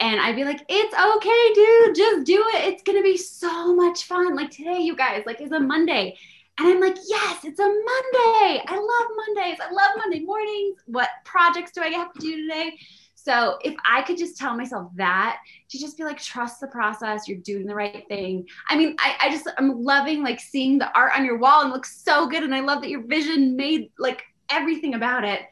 And 0.00 0.18
I'd 0.18 0.36
be 0.36 0.44
like, 0.44 0.64
it's 0.68 0.94
okay, 0.94 1.52
dude, 1.54 1.94
just 1.94 2.26
do 2.26 2.42
it. 2.54 2.72
It's 2.72 2.82
gonna 2.82 3.02
be 3.02 3.18
so 3.18 3.74
much 3.74 4.04
fun. 4.04 4.34
Like 4.34 4.50
today, 4.50 4.78
you 4.80 4.96
guys, 4.96 5.22
like 5.26 5.40
it's 5.40 5.52
a 5.52 5.60
Monday. 5.60 6.16
And 6.58 6.68
I'm 6.68 6.80
like, 6.80 6.96
yes, 7.06 7.44
it's 7.44 7.60
a 7.60 7.62
Monday. 7.62 8.62
I 8.66 8.74
love 8.76 9.16
Mondays. 9.16 9.58
I 9.60 9.70
love 9.70 9.92
Monday 9.96 10.20
mornings. 10.20 10.80
What 10.86 11.08
projects 11.24 11.72
do 11.72 11.82
I 11.82 11.88
have 11.88 12.12
to 12.14 12.20
do 12.20 12.48
today? 12.48 12.78
So 13.14 13.58
if 13.62 13.74
I 13.84 14.00
could 14.02 14.16
just 14.16 14.38
tell 14.38 14.56
myself 14.56 14.90
that 14.96 15.38
to 15.70 15.78
just 15.78 15.98
be 15.98 16.04
like, 16.04 16.20
trust 16.20 16.60
the 16.60 16.66
process, 16.68 17.28
you're 17.28 17.38
doing 17.38 17.66
the 17.66 17.74
right 17.74 18.06
thing. 18.08 18.46
I 18.68 18.76
mean, 18.76 18.96
I, 18.98 19.16
I 19.20 19.30
just 19.30 19.46
I'm 19.58 19.84
loving 19.84 20.22
like 20.22 20.40
seeing 20.40 20.78
the 20.78 20.90
art 20.96 21.12
on 21.14 21.24
your 21.26 21.38
wall 21.38 21.62
and 21.62 21.70
looks 21.70 22.02
so 22.02 22.26
good. 22.26 22.42
And 22.42 22.54
I 22.54 22.60
love 22.60 22.80
that 22.80 22.88
your 22.88 23.02
vision 23.02 23.56
made 23.56 23.90
like 23.98 24.22
everything 24.48 24.94
about 24.94 25.24
it. 25.24 25.42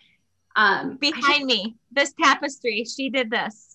Um 0.56 0.96
behind 0.96 1.24
just, 1.24 1.44
me, 1.44 1.76
this 1.92 2.14
tapestry, 2.20 2.84
she 2.84 3.10
did 3.10 3.30
this. 3.30 3.67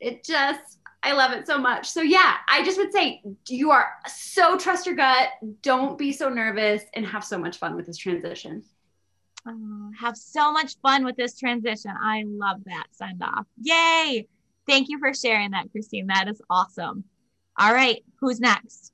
It 0.00 0.24
just 0.24 0.78
I 1.02 1.12
love 1.12 1.32
it 1.32 1.46
so 1.46 1.58
much. 1.58 1.88
So 1.88 2.02
yeah, 2.02 2.36
I 2.48 2.62
just 2.64 2.78
would 2.78 2.92
say 2.92 3.22
you 3.48 3.70
are 3.70 3.90
so 4.06 4.58
trust 4.58 4.86
your 4.86 4.96
gut, 4.96 5.30
don't 5.62 5.96
be 5.96 6.12
so 6.12 6.28
nervous, 6.28 6.82
and 6.94 7.06
have 7.06 7.24
so 7.24 7.38
much 7.38 7.58
fun 7.58 7.74
with 7.74 7.86
this 7.86 7.96
transition. 7.96 8.62
Oh, 9.48 9.90
have 9.98 10.16
so 10.16 10.52
much 10.52 10.76
fun 10.82 11.04
with 11.04 11.16
this 11.16 11.38
transition. 11.38 11.92
I 11.98 12.24
love 12.26 12.58
that 12.66 12.86
send 12.92 13.22
off. 13.22 13.46
Yay! 13.62 14.28
Thank 14.68 14.88
you 14.90 14.98
for 14.98 15.14
sharing 15.14 15.52
that, 15.52 15.70
Christine. 15.72 16.08
That 16.08 16.28
is 16.28 16.42
awesome. 16.50 17.04
All 17.58 17.72
right, 17.72 18.04
who's 18.20 18.38
next? 18.38 18.92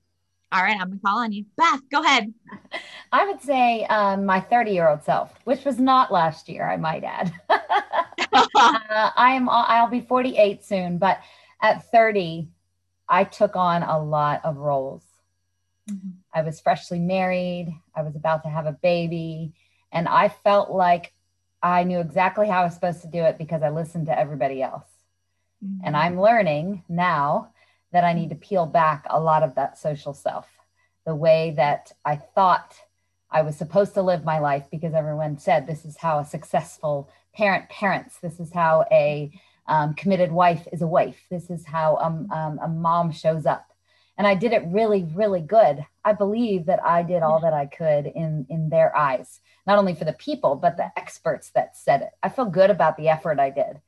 All 0.52 0.62
right, 0.62 0.76
I'm 0.80 0.88
gonna 0.88 1.00
call 1.04 1.18
on 1.18 1.32
you. 1.32 1.44
Beth, 1.56 1.80
go 1.90 2.02
ahead. 2.04 2.32
I 3.12 3.26
would 3.26 3.42
say 3.42 3.84
um, 3.86 4.24
my 4.24 4.40
30 4.40 4.70
year 4.70 4.88
old 4.88 5.02
self, 5.02 5.32
which 5.44 5.64
was 5.64 5.80
not 5.80 6.12
last 6.12 6.48
year, 6.48 6.68
I 6.68 6.76
might 6.76 7.02
add. 7.02 7.32
uh, 8.36 9.10
I 9.16 9.32
am. 9.32 9.48
I'll 9.48 9.88
be 9.88 10.00
48 10.00 10.64
soon, 10.64 10.98
but 10.98 11.20
at 11.62 11.90
30, 11.90 12.48
I 13.08 13.24
took 13.24 13.56
on 13.56 13.82
a 13.82 14.02
lot 14.02 14.44
of 14.44 14.56
roles. 14.56 15.04
Mm-hmm. 15.90 16.10
I 16.34 16.42
was 16.42 16.60
freshly 16.60 16.98
married. 16.98 17.74
I 17.94 18.02
was 18.02 18.16
about 18.16 18.42
to 18.42 18.48
have 18.48 18.66
a 18.66 18.72
baby. 18.72 19.54
And 19.92 20.08
I 20.08 20.28
felt 20.28 20.70
like 20.70 21.12
I 21.62 21.84
knew 21.84 22.00
exactly 22.00 22.48
how 22.48 22.62
I 22.62 22.64
was 22.64 22.74
supposed 22.74 23.02
to 23.02 23.08
do 23.08 23.22
it 23.22 23.38
because 23.38 23.62
I 23.62 23.70
listened 23.70 24.06
to 24.06 24.18
everybody 24.18 24.62
else. 24.62 24.88
Mm-hmm. 25.64 25.86
And 25.86 25.96
I'm 25.96 26.20
learning 26.20 26.84
now 26.88 27.52
that 27.92 28.04
I 28.04 28.12
need 28.12 28.30
to 28.30 28.34
peel 28.34 28.66
back 28.66 29.06
a 29.08 29.20
lot 29.20 29.42
of 29.42 29.54
that 29.54 29.78
social 29.78 30.12
self, 30.12 30.48
the 31.06 31.14
way 31.14 31.54
that 31.56 31.92
I 32.04 32.16
thought 32.16 32.74
I 33.30 33.42
was 33.42 33.56
supposed 33.56 33.94
to 33.94 34.02
live 34.02 34.24
my 34.24 34.38
life 34.38 34.64
because 34.70 34.94
everyone 34.94 35.38
said 35.38 35.66
this 35.66 35.84
is 35.84 35.96
how 35.96 36.18
a 36.18 36.24
successful 36.24 37.10
parent 37.34 37.68
parents, 37.68 38.18
this 38.18 38.40
is 38.40 38.52
how 38.52 38.84
a 38.90 39.30
um, 39.66 39.94
committed 39.94 40.32
wife 40.32 40.66
is 40.72 40.82
a 40.82 40.86
wife, 40.86 41.20
this 41.30 41.50
is 41.50 41.66
how 41.66 41.96
um, 41.96 42.30
um, 42.30 42.58
a 42.62 42.68
mom 42.68 43.10
shows 43.10 43.46
up 43.46 43.72
and 44.18 44.26
I 44.26 44.34
did 44.34 44.52
it 44.52 44.64
really, 44.66 45.04
really 45.14 45.40
good. 45.40 45.84
I 46.04 46.12
believe 46.12 46.66
that 46.66 46.82
I 46.82 47.02
did 47.02 47.22
all 47.22 47.40
that 47.40 47.52
I 47.52 47.66
could 47.66 48.06
in 48.06 48.46
in 48.48 48.68
their 48.68 48.96
eyes, 48.96 49.40
not 49.66 49.78
only 49.78 49.94
for 49.94 50.04
the 50.04 50.12
people 50.14 50.56
but 50.56 50.76
the 50.76 50.90
experts 50.96 51.50
that 51.50 51.76
said 51.76 52.02
it. 52.02 52.10
I 52.22 52.28
feel 52.28 52.46
good 52.46 52.70
about 52.70 52.96
the 52.96 53.08
effort 53.08 53.38
I 53.38 53.50
did, 53.50 53.80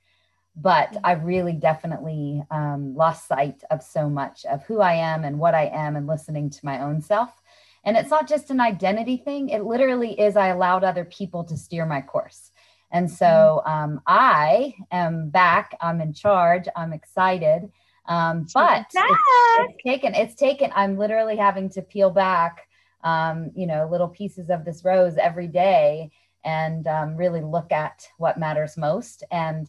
but 0.55 0.97
I 1.03 1.13
really 1.13 1.55
definitely 1.55 2.43
um, 2.51 2.95
lost 2.95 3.27
sight 3.27 3.63
of 3.71 3.83
so 3.83 4.09
much 4.09 4.45
of 4.45 4.65
who 4.65 4.81
I 4.81 4.95
am 4.95 5.25
and 5.25 5.39
what 5.39 5.55
I 5.55 5.67
am, 5.67 5.97
and 5.97 6.07
listening 6.07 6.51
to 6.51 6.67
my 6.67 6.83
own 6.83 7.01
self. 7.01 7.31
And 7.89 7.97
it's 7.97 8.11
not 8.11 8.29
just 8.29 8.51
an 8.51 8.61
identity 8.61 9.17
thing; 9.17 9.49
it 9.49 9.65
literally 9.65 10.13
is. 10.21 10.37
I 10.37 10.49
allowed 10.49 10.85
other 10.85 11.07
people 11.07 11.43
to 11.45 11.57
steer 11.57 11.87
my 11.87 12.03
course. 12.03 12.53
And 12.91 13.11
so 13.11 13.63
um, 13.67 14.01
I 14.07 14.75
am 14.91 15.31
back. 15.31 15.77
I'm 15.81 16.01
in 16.01 16.13
charge. 16.13 16.69
I'm 16.77 16.93
excited. 16.93 17.71
Um, 18.07 18.47
but 18.55 18.87
it's, 18.95 18.95
it's, 18.95 19.83
taken, 19.87 20.15
it's 20.15 20.35
taken, 20.35 20.71
I'm 20.75 20.97
literally 20.97 21.37
having 21.37 21.69
to 21.71 21.83
peel 21.83 22.11
back, 22.11 22.67
um, 23.05 23.51
you 23.55 23.67
know, 23.67 23.87
little 23.91 24.09
pieces 24.09 24.49
of 24.49 24.65
this 24.65 24.83
rose 24.85 25.19
every 25.19 25.47
day 25.47 26.11
and 26.45 26.87
um, 26.87 27.17
really 27.17 27.43
look 27.43 27.71
at 27.71 28.09
what 28.17 28.39
matters 28.39 28.79
most. 28.79 29.25
And 29.31 29.69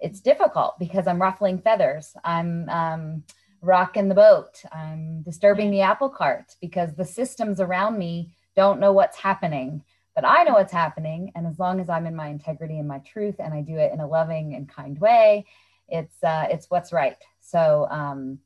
it's 0.00 0.20
difficult 0.20 0.78
because 0.80 1.06
I'm 1.06 1.22
ruffling 1.22 1.60
feathers. 1.60 2.16
I'm 2.24 2.68
um, 2.68 3.22
rocking 3.66 4.08
the 4.08 4.14
boat. 4.14 4.62
I'm 4.72 5.22
disturbing 5.22 5.70
the 5.70 5.80
apple 5.80 6.08
cart 6.08 6.54
because 6.60 6.94
the 6.94 7.04
systems 7.04 7.60
around 7.60 7.98
me 7.98 8.34
don't 8.54 8.80
know 8.80 8.92
what's 8.92 9.18
happening. 9.18 9.82
But 10.14 10.24
I 10.24 10.44
know 10.44 10.54
what's 10.54 10.72
happening. 10.72 11.30
And 11.34 11.46
as 11.46 11.58
long 11.58 11.78
as 11.78 11.90
I'm 11.90 12.06
in 12.06 12.16
my 12.16 12.28
integrity 12.28 12.78
and 12.78 12.88
my 12.88 13.00
truth 13.00 13.34
and 13.38 13.52
I 13.52 13.60
do 13.60 13.76
it 13.76 13.92
in 13.92 14.00
a 14.00 14.06
loving 14.06 14.54
and 14.54 14.66
kind 14.66 14.98
way, 14.98 15.44
it's 15.88 16.22
uh, 16.24 16.46
it's 16.50 16.70
what's 16.70 16.92
right. 16.92 17.16
So 17.40 17.86
um, 17.90 18.38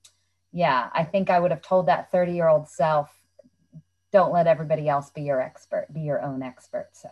yeah, 0.52 0.90
I 0.92 1.04
think 1.04 1.30
I 1.30 1.38
would 1.38 1.52
have 1.52 1.62
told 1.62 1.86
that 1.86 2.10
30 2.10 2.32
year 2.32 2.48
old 2.48 2.68
self, 2.68 3.10
don't 4.12 4.32
let 4.32 4.48
everybody 4.48 4.88
else 4.88 5.10
be 5.10 5.22
your 5.22 5.40
expert, 5.40 5.86
be 5.92 6.00
your 6.00 6.20
own 6.22 6.42
expert. 6.42 6.88
So 6.92 7.08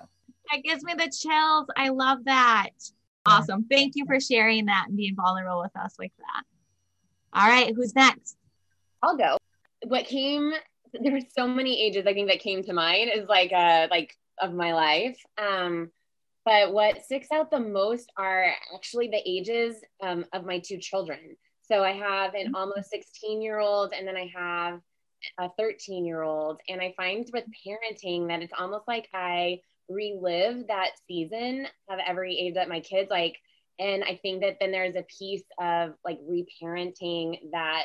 that 0.51 0.63
gives 0.65 0.83
me 0.83 0.95
the 0.95 1.11
chills. 1.11 1.67
I 1.77 1.91
love 1.91 2.25
that. 2.25 2.71
Awesome. 3.27 3.65
Thank 3.71 3.93
you 3.95 4.07
for 4.07 4.19
sharing 4.19 4.67
that 4.67 4.87
and 4.89 4.97
being 4.97 5.15
vulnerable 5.15 5.61
with 5.61 5.77
us 5.77 5.95
like 5.99 6.13
that. 6.19 6.45
All 7.33 7.47
right, 7.49 7.75
who's 7.75 7.95
next? 7.95 8.37
I'll 9.03 9.17
go. 9.17 9.37
What 9.87 10.07
came 10.07 10.53
there 10.95 11.13
were 11.13 11.21
so 11.37 11.47
many 11.47 11.85
ages 11.85 12.07
I 12.07 12.15
think 12.15 12.29
that 12.31 12.41
came 12.41 12.65
to 12.65 12.73
mind 12.73 13.11
is 13.15 13.29
like 13.29 13.53
uh 13.53 13.89
like 13.91 14.17
of 14.41 14.53
my 14.55 14.73
life. 14.75 15.21
Um 15.37 15.91
but 16.49 16.73
what 16.73 17.05
sticks 17.05 17.31
out 17.31 17.51
the 17.51 17.61
most 17.61 18.11
are 18.17 18.55
actually 18.75 19.09
the 19.09 19.21
ages 19.27 19.77
um, 20.03 20.25
of 20.33 20.47
my 20.47 20.59
two 20.61 20.79
children. 20.79 21.37
So 21.61 21.85
I 21.85 21.93
have 21.93 22.33
an 22.33 22.47
mm-hmm. 22.47 22.55
almost 22.55 22.89
16 22.89 23.43
year 23.43 23.59
old 23.59 23.93
and 23.93 24.09
then 24.09 24.17
I 24.17 24.31
have 24.35 24.81
a 25.39 25.51
13 25.59 26.07
year 26.07 26.23
old. 26.23 26.61
And 26.67 26.81
I 26.81 26.95
find 26.97 27.29
with 27.35 27.45
parenting 27.67 28.29
that 28.29 28.41
it's 28.41 28.55
almost 28.59 28.89
like 28.89 29.11
I 29.13 29.61
relive 29.91 30.69
that 30.69 30.93
season 31.07 31.67
of 31.91 31.99
every 32.07 32.39
age 32.39 32.55
that 32.55 32.69
my 32.69 32.81
kids 32.81 33.11
like 33.11 33.37
and 33.79 34.05
i 34.05 34.19
think 34.23 34.41
that 34.43 34.57
then 34.61 34.71
there's 34.71 34.97
a 34.97 35.05
piece 35.19 35.45
of 35.61 35.93
like 36.05 36.19
reparenting 36.29 37.39
that 37.53 37.85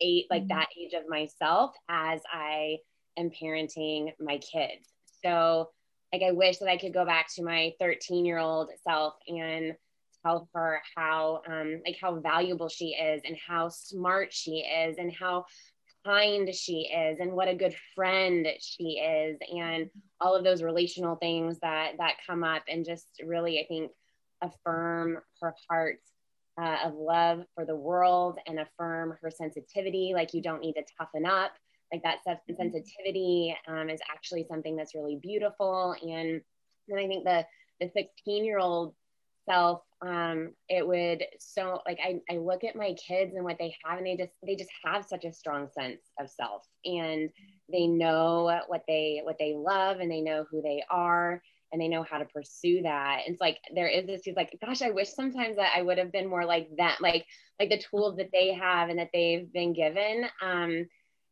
eight 0.00 0.26
like 0.30 0.42
mm-hmm. 0.42 0.58
that 0.58 0.68
age 0.80 0.92
of 0.92 1.08
myself 1.08 1.74
as 1.88 2.20
i 2.32 2.76
am 3.16 3.30
parenting 3.30 4.12
my 4.20 4.38
kids 4.38 4.88
so 5.24 5.68
like 6.12 6.22
i 6.22 6.32
wish 6.32 6.58
that 6.58 6.68
i 6.68 6.76
could 6.76 6.94
go 6.94 7.04
back 7.04 7.28
to 7.34 7.42
my 7.42 7.72
13 7.80 8.24
year 8.24 8.38
old 8.38 8.70
self 8.86 9.14
and 9.26 9.74
tell 10.24 10.48
her 10.54 10.80
how 10.96 11.42
um 11.48 11.80
like 11.86 11.96
how 12.00 12.18
valuable 12.20 12.68
she 12.68 12.88
is 12.88 13.22
and 13.24 13.36
how 13.36 13.68
smart 13.68 14.32
she 14.32 14.58
is 14.58 14.96
and 14.98 15.12
how 15.12 15.44
kind 16.04 16.54
she 16.54 16.88
is 16.88 17.18
and 17.20 17.32
what 17.32 17.48
a 17.48 17.54
good 17.54 17.74
friend 17.94 18.46
she 18.60 18.98
is 18.98 19.36
and 19.54 19.90
all 20.20 20.34
of 20.34 20.44
those 20.44 20.62
relational 20.62 21.16
things 21.16 21.58
that 21.60 21.92
that 21.98 22.14
come 22.26 22.44
up 22.44 22.62
and 22.68 22.84
just 22.84 23.06
really 23.24 23.58
i 23.60 23.66
think 23.66 23.90
affirm 24.42 25.18
her 25.40 25.54
heart 25.68 26.00
uh, 26.60 26.76
of 26.84 26.94
love 26.94 27.44
for 27.54 27.64
the 27.64 27.76
world 27.76 28.38
and 28.46 28.58
affirm 28.58 29.16
her 29.22 29.30
sensitivity 29.30 30.12
like 30.14 30.34
you 30.34 30.42
don't 30.42 30.60
need 30.60 30.74
to 30.74 30.84
toughen 30.98 31.24
up. 31.24 31.52
Like 31.92 32.02
that 32.02 32.18
mm-hmm. 32.26 32.54
sensitivity 32.54 33.56
um, 33.66 33.88
is 33.88 34.00
actually 34.12 34.44
something 34.50 34.76
that's 34.76 34.94
really 34.94 35.18
beautiful. 35.22 35.94
And 36.02 36.40
then 36.88 36.98
i 36.98 37.06
think 37.06 37.24
the 37.24 37.44
the 37.80 37.90
16 37.94 38.44
year 38.44 38.58
old 38.58 38.94
self 39.48 39.82
um 40.02 40.52
it 40.68 40.86
would 40.86 41.24
so 41.38 41.80
like 41.86 41.98
I, 42.02 42.20
I 42.30 42.36
look 42.36 42.64
at 42.64 42.76
my 42.76 42.94
kids 42.94 43.34
and 43.34 43.44
what 43.44 43.56
they 43.58 43.74
have 43.84 43.98
and 43.98 44.06
they 44.06 44.16
just 44.16 44.32
they 44.44 44.56
just 44.56 44.70
have 44.84 45.06
such 45.06 45.24
a 45.24 45.32
strong 45.32 45.68
sense 45.78 46.02
of 46.20 46.28
self. 46.30 46.66
And 46.84 47.30
they 47.70 47.86
know 47.86 48.62
what 48.66 48.84
they 48.86 49.20
what 49.24 49.36
they 49.38 49.54
love 49.56 50.00
and 50.00 50.10
they 50.10 50.20
know 50.20 50.44
who 50.50 50.62
they 50.62 50.82
are 50.90 51.42
and 51.72 51.80
they 51.80 51.88
know 51.88 52.02
how 52.02 52.18
to 52.18 52.24
pursue 52.24 52.82
that. 52.82 53.22
And 53.24 53.34
it's 53.34 53.40
like 53.40 53.58
there 53.74 53.88
is 53.88 54.06
this 54.06 54.22
he's 54.24 54.36
like 54.36 54.56
gosh 54.64 54.82
i 54.82 54.90
wish 54.90 55.10
sometimes 55.10 55.56
that 55.56 55.72
i 55.76 55.82
would 55.82 55.98
have 55.98 56.12
been 56.12 56.28
more 56.28 56.44
like 56.44 56.68
that 56.78 56.98
like 57.00 57.26
like 57.60 57.70
the 57.70 57.78
tools 57.90 58.16
that 58.16 58.30
they 58.32 58.54
have 58.54 58.88
and 58.88 58.98
that 58.98 59.10
they've 59.12 59.52
been 59.52 59.72
given. 59.72 60.26
Um 60.42 60.86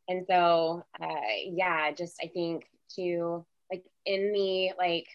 and 0.08 0.24
so 0.28 0.82
uh 1.02 1.32
yeah 1.44 1.90
just 1.92 2.16
i 2.22 2.28
think 2.28 2.64
to 2.94 3.44
like 3.70 3.84
in 4.04 4.30
me 4.32 4.72
like 4.78 5.06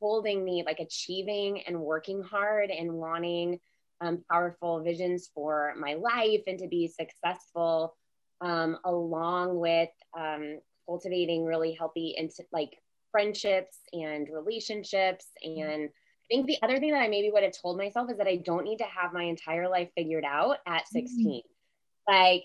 holding 0.00 0.44
me 0.44 0.64
like 0.66 0.80
achieving 0.80 1.62
and 1.66 1.78
working 1.78 2.22
hard 2.22 2.70
and 2.70 2.92
wanting 2.92 3.60
um, 4.00 4.24
powerful 4.28 4.82
visions 4.82 5.30
for 5.32 5.74
my 5.78 5.94
life 5.94 6.42
and 6.48 6.58
to 6.58 6.66
be 6.66 6.88
successful 6.88 7.94
um, 8.40 8.78
along 8.84 9.56
with 9.58 9.90
um, 10.18 10.58
cultivating 10.86 11.44
really 11.44 11.72
healthy 11.72 12.14
into 12.18 12.42
like 12.52 12.76
friendships 13.12 13.78
and 13.92 14.28
relationships 14.32 15.26
and 15.44 15.90
I 16.30 16.34
think 16.34 16.46
the 16.46 16.58
other 16.62 16.78
thing 16.78 16.92
that 16.92 17.02
I 17.02 17.08
maybe 17.08 17.30
would 17.30 17.42
have 17.42 17.52
told 17.60 17.76
myself 17.76 18.10
is 18.10 18.16
that 18.16 18.26
I 18.26 18.36
don't 18.36 18.64
need 18.64 18.78
to 18.78 18.84
have 18.84 19.12
my 19.12 19.24
entire 19.24 19.68
life 19.68 19.90
figured 19.94 20.24
out 20.24 20.58
at 20.66 20.88
16. 20.88 21.42
Mm-hmm. 21.42 22.12
Like 22.12 22.44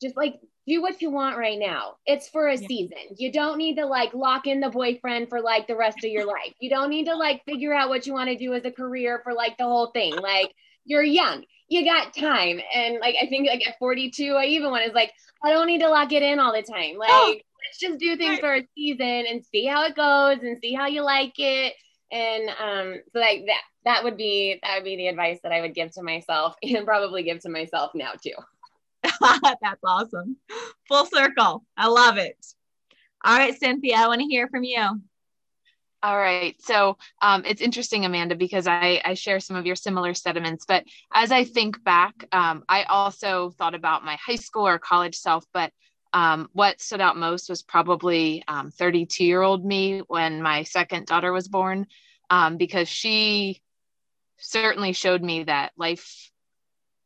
just 0.00 0.16
like 0.16 0.40
do 0.66 0.82
what 0.82 1.00
you 1.00 1.10
want 1.10 1.38
right 1.38 1.58
now. 1.58 1.96
It's 2.06 2.28
for 2.28 2.48
a 2.48 2.56
yeah. 2.56 2.66
season. 2.66 2.98
You 3.16 3.32
don't 3.32 3.58
need 3.58 3.76
to 3.76 3.86
like 3.86 4.14
lock 4.14 4.46
in 4.46 4.60
the 4.60 4.68
boyfriend 4.68 5.28
for 5.28 5.40
like 5.40 5.66
the 5.66 5.76
rest 5.76 5.98
of 6.04 6.10
your 6.10 6.26
life. 6.26 6.52
You 6.60 6.70
don't 6.70 6.90
need 6.90 7.06
to 7.06 7.16
like 7.16 7.44
figure 7.44 7.72
out 7.72 7.88
what 7.88 8.06
you 8.06 8.12
want 8.12 8.28
to 8.28 8.36
do 8.36 8.54
as 8.54 8.64
a 8.64 8.70
career 8.70 9.20
for 9.24 9.32
like 9.32 9.56
the 9.58 9.64
whole 9.64 9.88
thing. 9.88 10.16
Like 10.16 10.52
you're 10.84 11.02
young. 11.02 11.44
You 11.68 11.84
got 11.84 12.14
time. 12.14 12.60
And 12.74 12.98
like 13.00 13.16
I 13.20 13.26
think 13.26 13.48
like 13.48 13.66
at 13.66 13.78
42, 13.78 14.34
I 14.34 14.44
even 14.46 14.70
want 14.70 14.86
is 14.86 14.94
like, 14.94 15.12
I 15.42 15.52
don't 15.52 15.66
need 15.66 15.80
to 15.80 15.88
lock 15.88 16.12
it 16.12 16.22
in 16.22 16.38
all 16.38 16.52
the 16.52 16.62
time. 16.62 16.96
Like 16.96 17.10
oh, 17.10 17.34
let's 17.66 17.78
just 17.78 17.98
do 17.98 18.16
things 18.16 18.32
right. 18.32 18.40
for 18.40 18.54
a 18.54 18.68
season 18.74 19.24
and 19.28 19.44
see 19.44 19.66
how 19.66 19.84
it 19.84 19.96
goes 19.96 20.42
and 20.42 20.58
see 20.58 20.72
how 20.72 20.86
you 20.86 21.02
like 21.02 21.34
it. 21.38 21.74
And 22.12 22.48
um 22.50 23.00
so 23.12 23.18
like 23.18 23.46
that 23.46 23.62
that 23.84 24.04
would 24.04 24.16
be 24.16 24.58
that 24.62 24.76
would 24.76 24.84
be 24.84 24.96
the 24.96 25.08
advice 25.08 25.40
that 25.42 25.52
I 25.52 25.60
would 25.60 25.74
give 25.74 25.92
to 25.92 26.02
myself 26.02 26.56
and 26.62 26.86
probably 26.86 27.22
give 27.22 27.40
to 27.40 27.48
myself 27.48 27.92
now 27.94 28.12
too. 28.22 28.32
That's 29.60 29.80
awesome. 29.84 30.36
Full 30.88 31.06
circle. 31.06 31.64
I 31.76 31.88
love 31.88 32.18
it. 32.18 32.36
All 33.24 33.36
right, 33.36 33.58
Cynthia, 33.58 33.96
I 33.96 34.08
want 34.08 34.20
to 34.20 34.26
hear 34.26 34.46
from 34.48 34.62
you. 34.62 35.00
All 36.02 36.16
right. 36.16 36.54
So 36.60 36.98
um, 37.22 37.42
it's 37.44 37.62
interesting, 37.62 38.04
Amanda, 38.04 38.36
because 38.36 38.66
I, 38.68 39.00
I, 39.04 39.14
share 39.14 39.40
some 39.40 39.56
of 39.56 39.66
your 39.66 39.74
similar 39.74 40.14
sentiments. 40.14 40.64
But 40.68 40.84
as 41.12 41.32
I 41.32 41.42
think 41.42 41.82
back, 41.82 42.14
um, 42.30 42.64
I 42.68 42.84
also 42.84 43.50
thought 43.50 43.74
about 43.74 44.04
my 44.04 44.16
high 44.24 44.36
school 44.36 44.68
or 44.68 44.78
college 44.78 45.16
self. 45.16 45.44
But 45.52 45.72
um, 46.12 46.48
what 46.52 46.80
stood 46.80 47.00
out 47.00 47.16
most 47.16 47.48
was 47.48 47.62
probably 47.62 48.42
32 48.48 49.24
um, 49.24 49.26
year 49.26 49.42
old 49.42 49.64
me 49.64 50.02
when 50.08 50.42
my 50.42 50.62
second 50.62 51.06
daughter 51.06 51.32
was 51.32 51.48
born, 51.48 51.86
um, 52.30 52.56
because 52.56 52.88
she 52.88 53.60
certainly 54.38 54.92
showed 54.92 55.22
me 55.22 55.44
that 55.44 55.72
life 55.76 56.30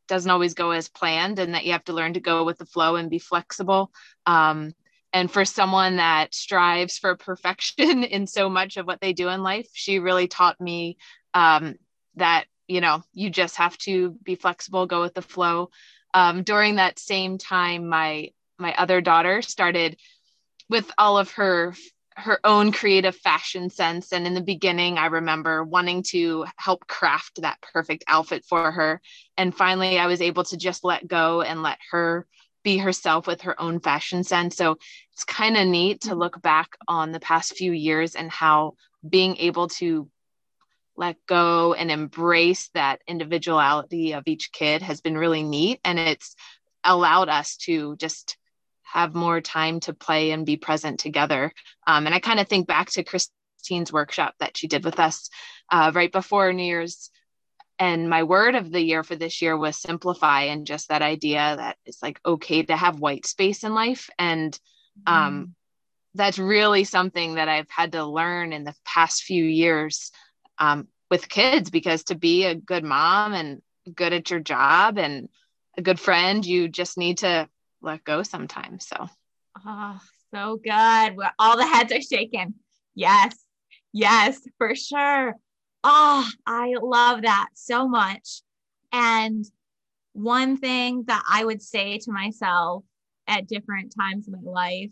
doesn't 0.09 0.31
always 0.31 0.55
go 0.55 0.73
as 0.73 0.89
planned 0.89 1.39
and 1.39 1.55
that 1.55 1.65
you 1.65 1.73
have 1.73 1.85
to 1.85 1.93
learn 1.93 2.15
to 2.15 2.21
go 2.21 2.45
with 2.45 2.59
the 2.59 2.67
flow 2.67 2.97
and 2.97 3.11
be 3.11 3.19
flexible. 3.19 3.93
Um, 4.27 4.73
and 5.13 5.31
for 5.31 5.45
someone 5.45 5.97
that 5.97 6.35
strives 6.35 6.99
for 6.99 7.17
perfection 7.17 8.05
in 8.05 8.27
so 8.27 8.49
much 8.49 8.77
of 8.77 8.87
what 8.87 9.01
they 9.01 9.13
do 9.13 9.29
in 9.29 9.43
life, 9.43 9.69
she 9.73 9.99
really 9.99 10.29
taught 10.29 10.61
me 10.61 10.97
um, 11.35 11.77
that, 12.17 12.45
you 12.67 12.81
know, 12.81 13.03
you 13.13 13.31
just 13.31 13.57
have 13.57 13.77
to 13.79 14.11
be 14.23 14.35
flexible, 14.35 14.87
go 14.87 15.01
with 15.01 15.15
the 15.15 15.23
flow. 15.23 15.71
Um, 16.13 16.43
during 16.43 16.77
that 16.77 16.99
same 16.99 17.39
time, 17.39 17.89
my 17.89 18.31
my 18.61 18.75
other 18.75 19.01
daughter 19.01 19.42
started 19.42 19.96
with 20.68 20.90
all 20.99 21.18
of 21.18 21.33
her 21.33 21.75
her 22.16 22.40
own 22.44 22.73
creative 22.73 23.16
fashion 23.16 23.70
sense. 23.70 24.12
And 24.12 24.27
in 24.27 24.35
the 24.35 24.42
beginning, 24.42 24.99
I 24.99 25.07
remember 25.07 25.64
wanting 25.64 26.03
to 26.11 26.44
help 26.57 26.87
craft 26.87 27.40
that 27.42 27.61
perfect 27.73 28.05
outfit 28.07 28.44
for 28.44 28.70
her. 28.70 29.01
And 29.37 29.55
finally, 29.55 29.99
I 29.99 30.07
was 30.07 30.20
able 30.20 30.44
to 30.44 30.57
just 30.57 30.85
let 30.85 31.07
go 31.07 31.40
and 31.42 31.62
let 31.62 31.79
her 31.90 32.27
be 32.62 32.77
herself 32.79 33.27
with 33.27 33.42
her 33.42 33.59
own 33.61 33.81
fashion 33.81 34.23
sense. 34.23 34.57
So 34.57 34.77
it's 35.12 35.25
kind 35.25 35.57
of 35.57 35.66
neat 35.66 36.03
to 36.03 36.14
look 36.14 36.40
back 36.42 36.77
on 36.87 37.12
the 37.12 37.20
past 37.20 37.57
few 37.57 37.73
years 37.73 38.14
and 38.14 38.31
how 38.31 38.75
being 39.09 39.37
able 39.38 39.68
to 39.68 40.09
let 40.96 41.16
go 41.27 41.73
and 41.73 41.90
embrace 41.90 42.68
that 42.75 43.01
individuality 43.09 44.12
of 44.12 44.25
each 44.27 44.53
kid 44.53 44.83
has 44.83 45.01
been 45.01 45.16
really 45.16 45.42
neat. 45.42 45.81
And 45.85 45.99
it's 45.99 46.37
allowed 46.85 47.31
us 47.31 47.57
to 47.59 47.96
just 47.96 48.37
have 48.92 49.14
more 49.14 49.40
time 49.40 49.81
to 49.81 49.92
play 49.92 50.33
and 50.33 50.44
be 50.44 50.57
present 50.57 51.00
together. 51.00 51.53
Um, 51.87 52.07
and 52.07 52.14
I 52.14 52.18
kind 52.18 52.40
of 52.40 52.48
think 52.48 52.66
back 52.66 52.90
to 52.90 53.05
Christine's 53.05 53.92
workshop 53.92 54.35
that 54.40 54.57
she 54.57 54.66
did 54.66 54.85
with 54.85 54.98
us 54.98 55.31
uh, 55.70 55.92
right 55.94 56.11
before 56.11 56.53
New 56.53 56.64
Year's. 56.64 57.11
And 57.79 58.11
my 58.11 58.24
word 58.24 58.57
of 58.57 58.70
the 58.70 58.81
year 58.81 59.03
for 59.03 59.16
this 59.16 59.40
year 59.40 59.57
was 59.57 59.76
simplify, 59.76 60.42
and 60.42 60.66
just 60.66 60.88
that 60.88 61.03
idea 61.03 61.55
that 61.57 61.76
it's 61.87 62.03
like 62.03 62.20
okay 62.26 62.62
to 62.62 62.76
have 62.76 63.00
white 63.00 63.26
space 63.26 63.64
in 63.64 63.72
life. 63.72 64.11
And 64.18 64.59
um, 65.07 65.46
mm. 65.46 65.50
that's 66.14 66.38
really 66.38 66.85
something 66.85 67.37
that 67.37 67.48
I've 67.48 67.70
had 67.70 67.92
to 67.92 68.05
learn 68.05 68.53
in 68.53 68.64
the 68.64 68.74
past 68.85 69.22
few 69.22 69.44
years 69.44 70.11
um, 70.59 70.88
with 71.11 71.29
kids 71.29 71.70
because 71.70 72.05
to 72.05 72.16
be 72.16 72.44
a 72.44 72.55
good 72.55 72.85
mom 72.85 73.33
and 73.33 73.62
good 73.94 74.12
at 74.12 74.31
your 74.31 74.40
job 74.40 74.98
and 74.98 75.29
a 75.79 75.83
good 75.83 75.98
friend, 75.98 76.44
you 76.44 76.68
just 76.68 76.98
need 76.98 77.18
to 77.18 77.48
let 77.83 78.05
go 78.05 78.23
sometimes. 78.23 78.87
So, 78.87 79.09
oh, 79.66 80.01
so 80.33 80.57
good. 80.62 81.16
All 81.38 81.57
the 81.57 81.66
heads 81.66 81.93
are 81.93 82.01
shaking. 82.01 82.55
Yes, 82.95 83.37
yes, 83.93 84.40
for 84.59 84.75
sure. 84.75 85.35
Oh, 85.83 86.29
I 86.47 86.75
love 86.81 87.23
that 87.23 87.49
so 87.55 87.88
much. 87.88 88.43
And 88.93 89.45
one 90.12 90.57
thing 90.57 91.05
that 91.07 91.23
I 91.31 91.45
would 91.45 91.62
say 91.62 91.99
to 91.99 92.12
myself 92.12 92.85
at 93.27 93.47
different 93.47 93.95
times 93.99 94.27
in 94.27 94.33
my 94.33 94.51
life 94.51 94.90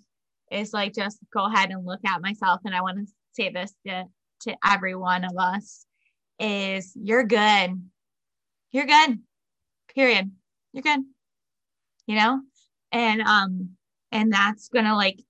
is 0.51 0.73
like 0.73 0.95
just 0.95 1.19
go 1.33 1.45
ahead 1.47 1.71
and 1.71 1.85
look 1.85 2.01
at 2.07 2.23
myself 2.23 2.61
and 2.65 2.75
I 2.75 2.81
want 2.81 2.99
to 2.99 3.13
say 3.33 3.51
this 3.51 3.75
to, 3.87 4.05
to 4.43 4.57
every 4.65 4.95
one 4.95 5.25
of 5.25 5.33
us 5.37 5.85
is 6.39 6.93
you're 6.95 7.25
good. 7.25 7.83
You're 8.71 8.87
good. 8.87 9.19
Period. 9.95 10.31
You're 10.73 10.83
good. 10.83 11.01
You 12.07 12.17
know? 12.17 12.41
And 12.93 13.23
um 13.23 13.71
and 14.13 14.33
that's 14.33 14.69
to 14.87 14.95
like 14.95 15.21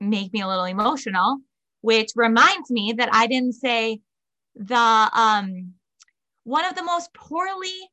make 0.00 0.32
me 0.32 0.42
a 0.42 0.48
little 0.48 0.64
emotional, 0.64 1.38
which 1.80 2.10
reminds 2.14 2.70
me 2.70 2.94
that 2.96 3.08
I 3.12 3.26
didn't 3.26 3.54
say 3.54 4.00
the 4.54 5.10
um 5.12 5.74
one 6.44 6.64
of 6.64 6.74
the 6.74 6.82
most 6.82 7.12
poorly 7.14 7.88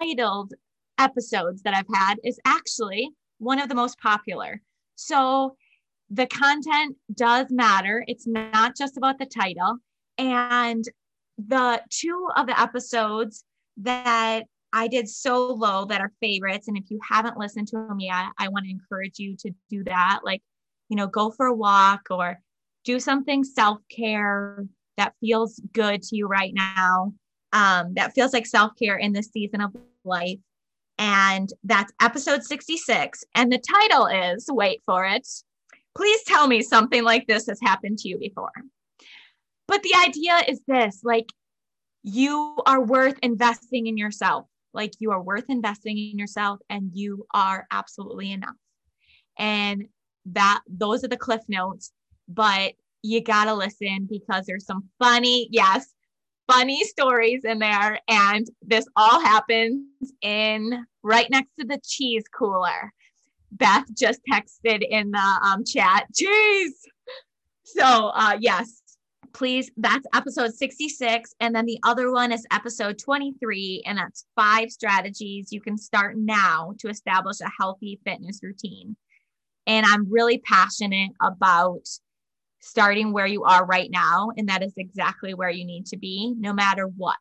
titled 0.00 0.54
episodes 0.98 1.62
that 1.62 1.74
I've 1.74 1.94
had 1.94 2.16
is 2.24 2.40
actually 2.44 3.10
one 3.38 3.60
of 3.60 3.68
the 3.68 3.74
most 3.74 3.98
popular. 3.98 4.60
So 4.96 5.56
the 6.10 6.26
content 6.26 6.96
does 7.14 7.46
matter. 7.50 8.04
It's 8.06 8.26
not 8.26 8.76
just 8.76 8.96
about 8.96 9.18
the 9.18 9.26
title. 9.26 9.78
And 10.18 10.84
the 11.38 11.82
two 11.90 12.28
of 12.36 12.46
the 12.46 12.60
episodes 12.60 13.44
that 13.78 14.44
I 14.72 14.88
did 14.88 15.08
solo 15.08 15.84
that 15.86 16.00
are 16.00 16.12
favorites, 16.20 16.68
and 16.68 16.76
if 16.76 16.90
you 16.90 16.98
haven't 17.08 17.36
listened 17.36 17.68
to 17.68 17.76
them 17.76 18.00
yet, 18.00 18.26
I 18.38 18.48
want 18.48 18.64
to 18.64 18.70
encourage 18.70 19.18
you 19.18 19.36
to 19.38 19.50
do 19.68 19.84
that. 19.84 20.20
Like, 20.24 20.42
you 20.88 20.96
know, 20.96 21.06
go 21.06 21.30
for 21.30 21.46
a 21.46 21.54
walk 21.54 22.02
or 22.10 22.40
do 22.84 22.98
something 22.98 23.44
self 23.44 23.78
care 23.90 24.64
that 24.96 25.14
feels 25.20 25.60
good 25.72 26.02
to 26.02 26.16
you 26.16 26.26
right 26.26 26.52
now. 26.54 27.14
Um, 27.52 27.94
that 27.94 28.14
feels 28.14 28.32
like 28.32 28.46
self 28.46 28.72
care 28.78 28.96
in 28.96 29.12
this 29.12 29.28
season 29.30 29.60
of 29.60 29.74
life. 30.04 30.38
And 30.98 31.50
that's 31.64 31.92
episode 32.00 32.44
66. 32.44 33.24
And 33.34 33.52
the 33.52 33.58
title 33.58 34.06
is 34.06 34.46
wait 34.50 34.82
for 34.86 35.04
it. 35.04 35.26
Please 35.94 36.22
tell 36.24 36.46
me 36.46 36.62
something 36.62 37.04
like 37.04 37.26
this 37.26 37.46
has 37.46 37.58
happened 37.60 37.98
to 37.98 38.08
you 38.08 38.18
before. 38.18 38.52
But 39.68 39.82
the 39.82 39.94
idea 40.06 40.42
is 40.48 40.60
this 40.66 41.00
like, 41.04 41.26
you 42.02 42.56
are 42.66 42.80
worth 42.80 43.18
investing 43.22 43.86
in 43.86 43.96
yourself. 43.96 44.46
Like, 44.72 44.92
you 44.98 45.10
are 45.10 45.22
worth 45.22 45.46
investing 45.48 45.98
in 45.98 46.18
yourself, 46.18 46.60
and 46.70 46.90
you 46.92 47.26
are 47.34 47.66
absolutely 47.70 48.32
enough. 48.32 48.56
And 49.38 49.86
that, 50.26 50.60
those 50.68 51.04
are 51.04 51.08
the 51.08 51.16
cliff 51.16 51.42
notes. 51.48 51.92
But 52.28 52.74
you 53.02 53.20
got 53.22 53.46
to 53.46 53.54
listen 53.54 54.06
because 54.08 54.46
there's 54.46 54.66
some 54.66 54.88
funny, 54.98 55.48
yes, 55.50 55.92
funny 56.50 56.84
stories 56.84 57.44
in 57.44 57.58
there. 57.58 57.98
And 58.08 58.46
this 58.62 58.86
all 58.96 59.20
happens 59.20 59.84
in 60.22 60.86
right 61.02 61.28
next 61.30 61.50
to 61.58 61.66
the 61.66 61.80
cheese 61.84 62.24
cooler. 62.32 62.92
Beth 63.50 63.84
just 63.98 64.20
texted 64.30 64.86
in 64.88 65.10
the 65.10 65.40
um, 65.44 65.64
chat, 65.64 66.06
cheese. 66.14 66.78
So, 67.64 68.12
uh, 68.14 68.36
yes, 68.40 68.81
please, 69.32 69.70
that's 69.76 70.06
episode 70.14 70.54
66. 70.54 71.34
And 71.40 71.54
then 71.54 71.66
the 71.66 71.78
other 71.84 72.12
one 72.12 72.32
is 72.32 72.46
episode 72.50 72.98
23, 72.98 73.82
and 73.86 73.98
that's 73.98 74.26
five 74.36 74.70
strategies 74.70 75.52
you 75.52 75.60
can 75.60 75.76
start 75.76 76.16
now 76.16 76.74
to 76.80 76.88
establish 76.88 77.40
a 77.40 77.50
healthy 77.58 78.00
fitness 78.04 78.40
routine. 78.42 78.96
And 79.66 79.86
I'm 79.86 80.10
really 80.10 80.38
passionate 80.38 81.12
about 81.20 81.86
starting 82.60 83.12
where 83.12 83.26
you 83.26 83.44
are 83.44 83.66
right 83.66 83.90
now. 83.90 84.30
And 84.36 84.48
that 84.48 84.62
is 84.62 84.72
exactly 84.76 85.34
where 85.34 85.50
you 85.50 85.64
need 85.64 85.86
to 85.86 85.96
be, 85.96 86.34
no 86.38 86.52
matter 86.52 86.86
what. 86.86 87.16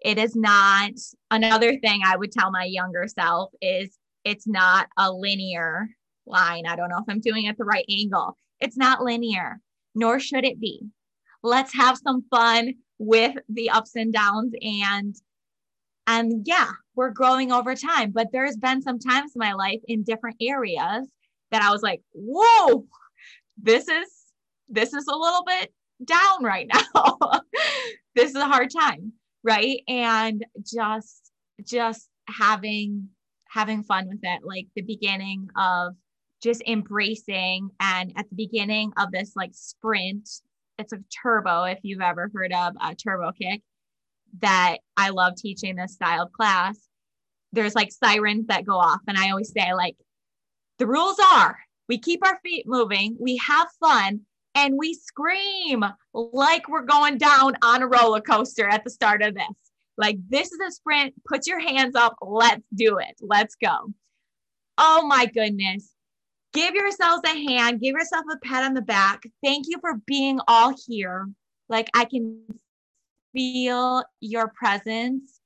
It 0.00 0.18
is 0.18 0.34
not 0.34 0.92
another 1.30 1.78
thing 1.78 2.02
I 2.04 2.16
would 2.16 2.32
tell 2.32 2.50
my 2.50 2.64
younger 2.64 3.06
self 3.06 3.50
is 3.62 3.96
it's 4.24 4.46
not 4.46 4.88
a 4.98 5.12
linear 5.12 5.88
line. 6.26 6.64
I 6.66 6.76
don't 6.76 6.88
know 6.88 6.98
if 6.98 7.04
I'm 7.08 7.20
doing 7.20 7.44
it 7.44 7.56
the 7.56 7.64
right 7.64 7.84
angle. 7.90 8.36
It's 8.60 8.76
not 8.76 9.02
linear, 9.02 9.60
nor 9.94 10.18
should 10.18 10.44
it 10.44 10.60
be. 10.60 10.82
Let's 11.44 11.72
have 11.74 11.98
some 11.98 12.24
fun 12.30 12.74
with 12.98 13.36
the 13.48 13.70
ups 13.70 13.94
and 13.94 14.12
downs 14.12 14.52
and 14.62 15.14
and 16.06 16.42
yeah, 16.46 16.70
we're 16.96 17.10
growing 17.10 17.52
over 17.52 17.74
time, 17.74 18.10
but 18.10 18.28
there's 18.32 18.56
been 18.56 18.82
some 18.82 18.98
times 18.98 19.32
in 19.34 19.38
my 19.38 19.52
life 19.52 19.80
in 19.86 20.02
different 20.02 20.36
areas 20.40 21.08
that 21.50 21.62
I 21.62 21.70
was 21.70 21.82
like, 21.82 22.02
"Whoa, 22.12 22.86
this 23.56 23.88
is 23.88 24.08
this 24.68 24.92
is 24.92 25.06
a 25.06 25.16
little 25.16 25.44
bit 25.46 25.72
down 26.04 26.42
right 26.42 26.68
now. 26.72 27.18
this 28.14 28.30
is 28.30 28.36
a 28.36 28.46
hard 28.46 28.70
time, 28.70 29.12
right? 29.42 29.80
And 29.88 30.44
just 30.64 31.30
just 31.64 32.08
having 32.28 33.08
having 33.48 33.82
fun 33.84 34.08
with 34.08 34.20
it, 34.22 34.40
like 34.44 34.66
the 34.74 34.82
beginning 34.82 35.48
of 35.56 35.94
just 36.42 36.62
embracing 36.66 37.70
and 37.80 38.12
at 38.16 38.28
the 38.28 38.36
beginning 38.36 38.92
of 38.98 39.12
this 39.12 39.32
like 39.36 39.52
sprint, 39.54 40.28
it's 40.78 40.92
a 40.92 40.98
turbo 41.22 41.64
if 41.64 41.78
you've 41.82 42.00
ever 42.00 42.30
heard 42.34 42.52
of 42.52 42.74
a 42.80 42.94
turbo 42.94 43.32
kick 43.32 43.62
that 44.40 44.78
I 44.96 45.10
love 45.10 45.34
teaching 45.36 45.76
this 45.76 45.94
style 45.94 46.22
of 46.22 46.32
class. 46.32 46.78
There's 47.52 47.74
like 47.74 47.92
sirens 47.92 48.46
that 48.48 48.66
go 48.66 48.76
off 48.76 49.00
and 49.06 49.16
I 49.16 49.30
always 49.30 49.52
say 49.52 49.72
like 49.74 49.96
the 50.78 50.86
rules 50.86 51.18
are 51.32 51.56
we 51.88 51.98
keep 51.98 52.24
our 52.26 52.38
feet 52.42 52.66
moving, 52.66 53.16
we 53.20 53.36
have 53.36 53.68
fun, 53.80 54.20
and 54.54 54.74
we 54.78 54.94
scream 54.94 55.84
like 56.12 56.68
we're 56.68 56.82
going 56.82 57.18
down 57.18 57.56
on 57.62 57.82
a 57.82 57.86
roller 57.86 58.20
coaster 58.20 58.66
at 58.66 58.84
the 58.84 58.90
start 58.90 59.22
of 59.22 59.34
this. 59.34 59.44
Like, 59.96 60.18
this 60.28 60.50
is 60.50 60.58
a 60.60 60.72
sprint. 60.72 61.14
Put 61.28 61.46
your 61.46 61.60
hands 61.60 61.94
up. 61.94 62.16
Let's 62.20 62.64
do 62.74 62.98
it. 62.98 63.14
Let's 63.20 63.54
go. 63.56 63.92
Oh 64.76 65.06
my 65.06 65.26
goodness. 65.26 65.93
Give 66.54 66.74
yourselves 66.74 67.22
a 67.26 67.28
hand. 67.28 67.80
Give 67.80 67.94
yourself 67.94 68.24
a 68.32 68.38
pat 68.38 68.64
on 68.64 68.74
the 68.74 68.82
back. 68.82 69.24
Thank 69.42 69.66
you 69.68 69.78
for 69.80 69.96
being 70.06 70.40
all 70.48 70.74
here. 70.86 71.28
Like, 71.68 71.90
I 71.94 72.04
can 72.04 72.40
feel 73.32 74.04
your 74.20 74.48
presence, 74.48 75.40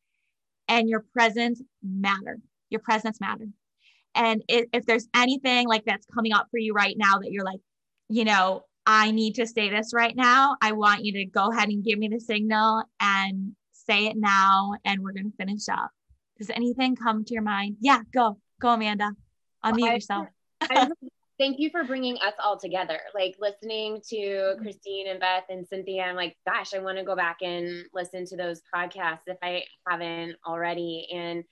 and 0.68 0.88
your 0.88 1.05
presence 1.14 1.62
matter. 1.83 2.38
Your 2.71 2.81
presence 2.81 3.21
matter. 3.21 3.47
And 4.14 4.42
if, 4.49 4.66
if 4.73 4.85
there's 4.85 5.09
anything 5.14 5.66
like 5.66 5.85
that's 5.87 6.07
coming 6.14 6.33
up 6.33 6.49
for 6.51 6.59
you 6.59 6.75
right 6.75 6.94
now 6.99 7.18
that 7.18 7.33
you're 7.33 7.44
like, 7.44 7.61
you 8.09 8.25
know, 8.25 8.64
I 8.85 9.11
need 9.11 9.37
to 9.37 9.47
say 9.47 9.71
this 9.71 9.92
right 9.94 10.14
now. 10.14 10.57
I 10.61 10.73
want 10.73 11.05
you 11.05 11.12
to 11.14 11.25
go 11.25 11.51
ahead 11.51 11.68
and 11.68 11.85
give 11.85 11.99
me 11.99 12.09
the 12.09 12.21
signal 12.21 12.83
and 13.01 13.53
say 13.73 14.07
it 14.07 14.16
now, 14.16 14.75
and 14.85 15.03
we're 15.03 15.12
going 15.12 15.31
to 15.31 15.37
finish 15.37 15.68
up. 15.71 15.90
Does 16.38 16.51
anything 16.51 16.97
come 16.97 17.25
to 17.25 17.35
your 17.35 17.42
mind? 17.42 17.77
Yeah, 17.81 18.01
go, 18.12 18.38
go, 18.61 18.71
Amanda. 18.71 19.12
Unmute 19.64 19.81
well, 19.81 19.94
yourself. 19.94 20.27
Thank 21.38 21.61
you 21.61 21.71
for 21.71 21.85
bringing 21.85 22.16
us 22.16 22.35
all 22.42 22.59
together. 22.59 22.99
Like 23.14 23.37
listening 23.38 24.01
to 24.09 24.57
Christine 24.61 25.07
and 25.09 25.21
Beth 25.21 25.44
and 25.49 25.64
Cynthia, 25.68 26.03
I'm 26.03 26.16
like, 26.16 26.37
gosh, 26.44 26.75
I 26.75 26.81
want 26.81 26.99
to 26.99 27.05
go 27.05 27.14
back 27.14 27.38
and 27.42 27.85
listen 27.94 28.27
to 28.27 28.37
those 28.37 28.61
podcasts 28.75 29.21
if 29.29 29.38
I 29.40 29.62
haven't 29.87 30.35
already. 30.44 31.07
And 31.14 31.44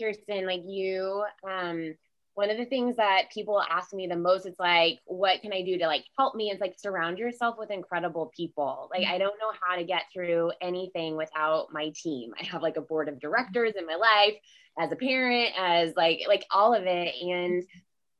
Kirsten, 0.00 0.46
like 0.46 0.62
you, 0.64 1.24
um, 1.48 1.94
one 2.34 2.50
of 2.50 2.56
the 2.56 2.64
things 2.64 2.96
that 2.96 3.30
people 3.34 3.60
ask 3.68 3.92
me 3.92 4.06
the 4.06 4.16
most 4.16 4.46
it's 4.46 4.58
like 4.58 4.98
what 5.04 5.42
can 5.42 5.52
i 5.52 5.60
do 5.60 5.76
to 5.76 5.86
like 5.86 6.04
help 6.18 6.34
me? 6.34 6.50
It's 6.50 6.60
like 6.62 6.74
surround 6.78 7.18
yourself 7.18 7.56
with 7.58 7.70
incredible 7.70 8.32
people. 8.34 8.88
Like 8.90 9.06
i 9.06 9.18
don't 9.18 9.38
know 9.38 9.52
how 9.60 9.76
to 9.76 9.84
get 9.84 10.04
through 10.12 10.52
anything 10.60 11.16
without 11.16 11.66
my 11.72 11.92
team. 11.94 12.32
I 12.40 12.44
have 12.44 12.62
like 12.62 12.76
a 12.76 12.80
board 12.80 13.08
of 13.08 13.20
directors 13.20 13.74
in 13.76 13.86
my 13.86 13.96
life 13.96 14.38
as 14.78 14.90
a 14.92 14.96
parent 14.96 15.50
as 15.58 15.94
like 15.94 16.20
like 16.26 16.46
all 16.50 16.74
of 16.74 16.84
it. 16.86 17.14
And 17.20 17.64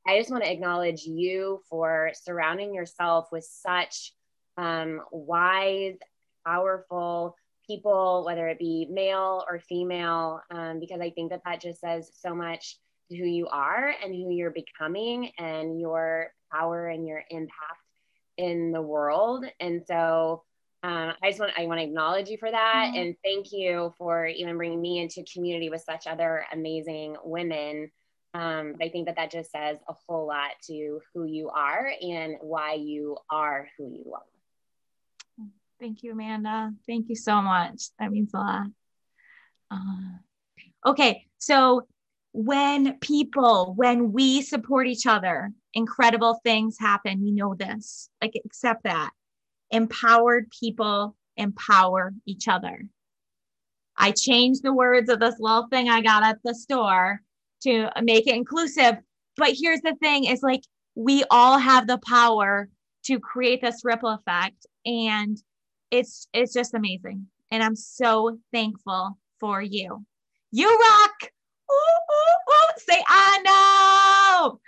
i 0.06 0.18
just 0.18 0.30
want 0.30 0.42
to 0.44 0.50
acknowledge 0.50 1.02
you 1.02 1.60
for 1.68 2.10
surrounding 2.14 2.74
yourself 2.74 3.28
with 3.32 3.44
such 3.44 4.12
um, 4.56 5.00
wise 5.10 5.96
powerful 6.46 7.36
people 7.66 8.24
whether 8.26 8.48
it 8.48 8.58
be 8.58 8.86
male 8.90 9.44
or 9.48 9.58
female 9.60 10.40
um, 10.50 10.80
because 10.80 11.00
i 11.00 11.10
think 11.10 11.30
that 11.30 11.42
that 11.44 11.60
just 11.60 11.80
says 11.80 12.10
so 12.14 12.34
much 12.34 12.76
to 13.10 13.16
who 13.16 13.24
you 13.24 13.46
are 13.48 13.94
and 14.02 14.14
who 14.14 14.30
you're 14.30 14.50
becoming 14.50 15.30
and 15.38 15.80
your 15.80 16.32
power 16.52 16.88
and 16.88 17.06
your 17.06 17.22
impact 17.30 17.82
in 18.36 18.72
the 18.72 18.82
world. 18.82 19.44
And 19.60 19.82
so 19.86 20.42
um, 20.82 21.12
I 21.22 21.28
just 21.28 21.38
want 21.38 21.52
I 21.56 21.66
want 21.66 21.78
to 21.78 21.84
acknowledge 21.84 22.28
you 22.28 22.38
for 22.38 22.50
that 22.50 22.88
mm-hmm. 22.88 22.96
and 22.96 23.16
thank 23.22 23.52
you 23.52 23.94
for 23.98 24.26
even 24.26 24.56
bringing 24.56 24.80
me 24.80 25.00
into 25.00 25.24
community 25.32 25.70
with 25.70 25.82
such 25.82 26.06
other 26.06 26.44
amazing 26.52 27.16
women. 27.22 27.90
Um, 28.34 28.76
I 28.80 28.88
think 28.88 29.06
that 29.06 29.16
that 29.16 29.30
just 29.30 29.50
says 29.50 29.76
a 29.88 29.94
whole 30.06 30.26
lot 30.26 30.52
to 30.68 31.00
who 31.12 31.24
you 31.24 31.50
are 31.50 31.92
and 32.00 32.36
why 32.40 32.74
you 32.74 33.18
are 33.30 33.68
who 33.76 33.90
you 33.90 34.14
are. 34.14 35.46
Thank 35.78 36.02
you, 36.02 36.12
Amanda. 36.12 36.72
Thank 36.86 37.08
you 37.08 37.16
so 37.16 37.42
much. 37.42 37.84
That 37.98 38.10
means 38.10 38.32
a 38.34 38.38
lot. 38.38 38.66
Uh, 39.70 40.90
okay, 40.90 41.26
so 41.38 41.86
when 42.32 42.98
people, 43.00 43.74
when 43.76 44.12
we 44.12 44.42
support 44.42 44.86
each 44.86 45.06
other, 45.06 45.52
incredible 45.74 46.40
things 46.44 46.76
happen. 46.78 47.22
We 47.22 47.32
know 47.32 47.54
this. 47.54 48.08
Like, 48.20 48.40
accept 48.44 48.84
that. 48.84 49.10
Empowered 49.70 50.50
people 50.58 51.16
empower 51.36 52.12
each 52.26 52.48
other. 52.48 52.86
I 53.96 54.12
changed 54.12 54.62
the 54.62 54.72
words 54.72 55.10
of 55.10 55.20
this 55.20 55.36
little 55.38 55.66
thing 55.68 55.88
I 55.88 56.00
got 56.00 56.22
at 56.22 56.38
the 56.44 56.54
store 56.54 57.22
to 57.64 57.88
make 58.02 58.26
it 58.26 58.34
inclusive. 58.34 58.96
But 59.36 59.54
here's 59.58 59.80
the 59.80 59.96
thing 60.00 60.24
is 60.24 60.42
like 60.42 60.62
we 60.94 61.24
all 61.30 61.58
have 61.58 61.86
the 61.86 61.98
power 61.98 62.68
to 63.04 63.18
create 63.18 63.60
this 63.60 63.82
ripple 63.84 64.10
effect 64.10 64.66
and 64.84 65.36
it's 65.90 66.28
it's 66.32 66.52
just 66.52 66.74
amazing. 66.74 67.26
And 67.50 67.62
I'm 67.62 67.76
so 67.76 68.38
thankful 68.52 69.18
for 69.40 69.60
you. 69.60 70.04
You 70.50 70.68
rock. 70.68 71.30
Ooh, 71.70 71.74
ooh, 71.74 72.52
ooh. 72.52 72.78
Say 72.78 73.02
I 73.06 73.42
know. 73.44 74.60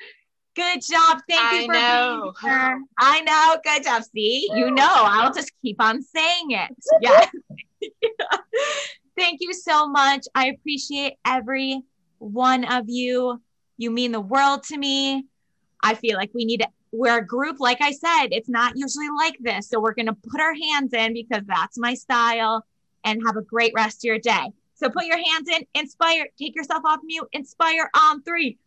Good 0.55 0.83
job. 0.83 1.21
Thank 1.29 1.53
you 1.53 1.63
I 1.63 1.67
for 1.67 1.73
know. 1.73 2.33
being 2.43 2.53
here. 2.53 2.81
I 2.99 3.21
know. 3.23 3.57
Good 3.65 3.85
job. 3.85 4.03
See, 4.05 4.49
you 4.55 4.71
know, 4.71 4.87
I'll 4.89 5.33
just 5.33 5.51
keep 5.63 5.81
on 5.81 6.01
saying 6.03 6.51
it. 6.51 6.71
Yes. 7.01 7.29
Thank 9.17 9.41
you 9.41 9.53
so 9.53 9.89
much. 9.89 10.27
I 10.35 10.49
appreciate 10.49 11.15
every 11.25 11.83
one 12.25 12.65
of 12.65 12.85
you. 12.89 13.41
You 13.77 13.91
mean 13.91 14.13
the 14.13 14.21
world 14.21 14.63
to 14.65 14.79
me. 14.79 15.27
I 15.83 15.95
feel 15.95 16.17
like 16.17 16.31
we 16.33 16.45
need 16.45 16.61
to, 16.61 16.69
we're 16.93 17.19
a 17.19 17.27
group, 17.27 17.61
like 17.61 17.81
I 17.81 17.93
said, 17.93 18.29
it's 18.31 18.49
not 18.49 18.73
usually 18.77 19.09
like 19.11 19.37
this. 19.41 19.69
So 19.69 19.81
we're 19.81 19.95
going 19.95 20.07
to 20.07 20.15
put 20.15 20.41
our 20.41 20.55
hands 20.55 20.95
in 20.95 21.13
because 21.13 21.43
that's 21.47 21.77
my 21.77 21.95
style 21.95 22.65
and 23.05 23.21
have 23.27 23.37
a 23.37 23.43
great 23.43 23.73
rest 23.75 23.99
of 23.99 24.05
your 24.05 24.19
day. 24.19 24.53
So 24.77 24.89
put 24.89 25.05
your 25.05 25.19
hands 25.19 25.49
in, 25.49 25.67
inspire, 25.75 26.27
take 26.39 26.57
yourself 26.57 26.83
off 26.85 27.01
mute, 27.05 27.29
inspire 27.33 27.91
on 27.95 28.23
three. 28.23 28.59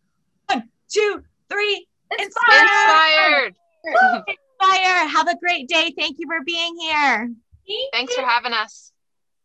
One, 0.46 0.68
two, 0.88 1.22
three. 1.50 1.86
Inspire. 2.18 2.62
Inspired. 2.62 3.54
Woo, 3.84 4.22
Inspire. 4.60 5.08
Have 5.08 5.28
a 5.28 5.36
great 5.38 5.68
day. 5.68 5.92
Thank 5.98 6.18
you 6.18 6.26
for 6.26 6.42
being 6.44 6.76
here. 6.78 7.30
Thanks 7.92 8.14
for 8.14 8.22
having 8.22 8.52
us. 8.52 8.92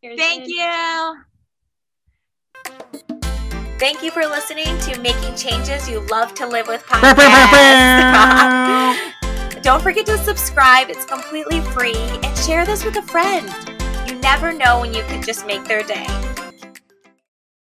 Thank 0.01 0.47
you. 0.47 1.15
Thank 3.83 4.01
you 4.01 4.11
for 4.11 4.21
listening 4.21 4.79
to 4.79 4.97
Making 5.01 5.35
Changes 5.35 5.89
You 5.89 5.99
Love 6.07 6.33
to 6.35 6.47
Live 6.47 6.69
with 6.69 6.85
podcast. 6.85 7.21
Don't 9.61 9.83
forget 9.83 10.05
to 10.05 10.17
subscribe, 10.19 10.89
it's 10.89 11.03
completely 11.03 11.59
free, 11.59 11.93
and 11.93 12.37
share 12.37 12.65
this 12.65 12.85
with 12.85 12.95
a 12.95 13.01
friend. 13.01 13.53
You 14.07 14.15
never 14.19 14.53
know 14.53 14.79
when 14.79 14.93
you 14.93 15.03
could 15.03 15.21
just 15.21 15.45
make 15.45 15.65
their 15.65 15.83
day. 15.83 16.07